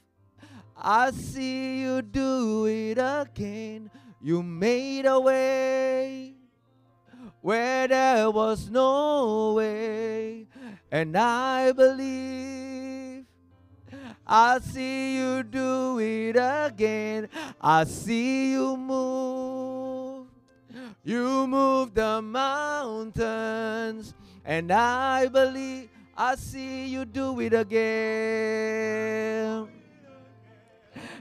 [0.75, 3.91] I see you do it again.
[4.19, 6.33] You made a way
[7.41, 10.47] where there was no way,
[10.91, 13.25] and I believe
[14.25, 17.29] I see you do it again.
[17.61, 20.25] I see you move.
[21.03, 28.07] You move the mountains, and I believe I see you do it again.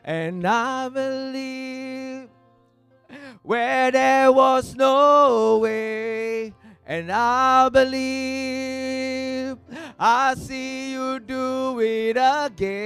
[0.05, 2.29] And I believe
[3.43, 6.53] where there was no way.
[6.87, 9.57] And I believe
[9.99, 12.85] I see you do it again.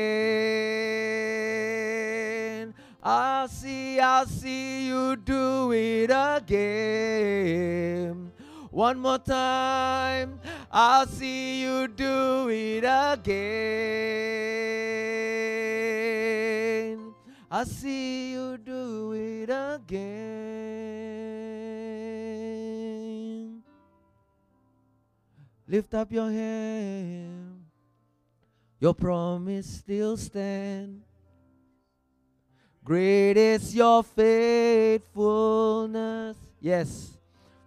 [3.03, 7.98] I see, I see you do it again.
[8.71, 10.41] One more time,
[10.71, 13.39] I'll see you do it again.
[17.51, 20.19] I'll see you do it again.
[25.67, 27.65] Lift up your hand.
[28.81, 31.05] Your promise still stands.
[32.85, 36.37] Great is your faithfulness.
[36.61, 37.18] Yes,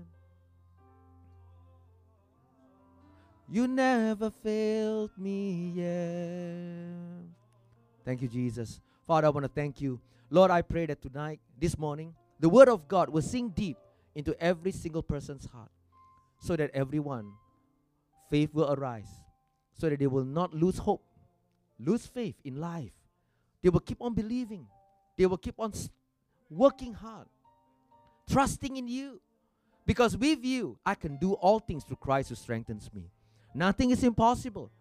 [3.51, 6.95] You never failed me yet.
[8.05, 8.79] Thank you, Jesus.
[9.05, 9.99] Father, I want to thank you.
[10.29, 13.75] Lord, I pray that tonight, this morning, the word of God will sink deep
[14.15, 15.69] into every single person's heart
[16.39, 17.33] so that everyone,
[18.29, 19.09] faith will arise,
[19.77, 21.03] so that they will not lose hope,
[21.77, 22.93] lose faith in life.
[23.61, 24.65] They will keep on believing,
[25.17, 25.73] they will keep on
[26.49, 27.27] working hard,
[28.29, 29.19] trusting in you.
[29.85, 33.11] Because with you, I can do all things through Christ who strengthens me.
[33.53, 34.71] Nothing is impossible.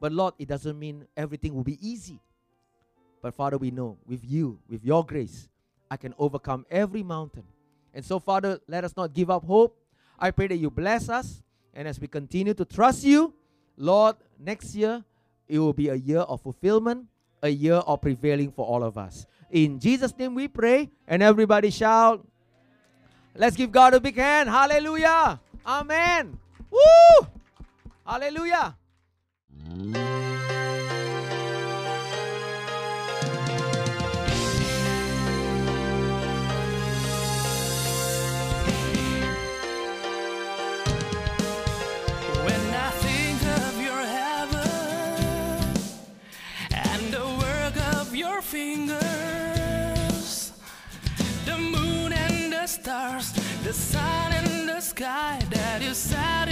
[0.00, 2.20] But Lord, it doesn't mean everything will be easy.
[3.22, 5.48] But Father, we know with you, with your grace,
[5.90, 7.44] I can overcome every mountain.
[7.94, 9.78] And so, Father, let us not give up hope.
[10.18, 11.42] I pray that you bless us.
[11.72, 13.32] And as we continue to trust you,
[13.76, 15.04] Lord, next year
[15.48, 17.06] it will be a year of fulfillment,
[17.42, 19.26] a year of prevailing for all of us.
[19.50, 20.90] In Jesus' name we pray.
[21.06, 22.26] And everybody shout,
[23.36, 24.48] Let's give God a big hand.
[24.48, 25.40] Hallelujah.
[25.66, 26.38] Amen.
[26.70, 27.26] Woo!
[28.06, 28.76] Hallelujah.
[42.44, 44.68] When I think of your heaven
[46.72, 49.00] and the work of your fingers,
[51.46, 53.32] the moon and the stars,
[53.62, 56.48] the sun and the sky that you sat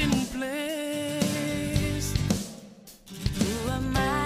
[3.90, 4.21] my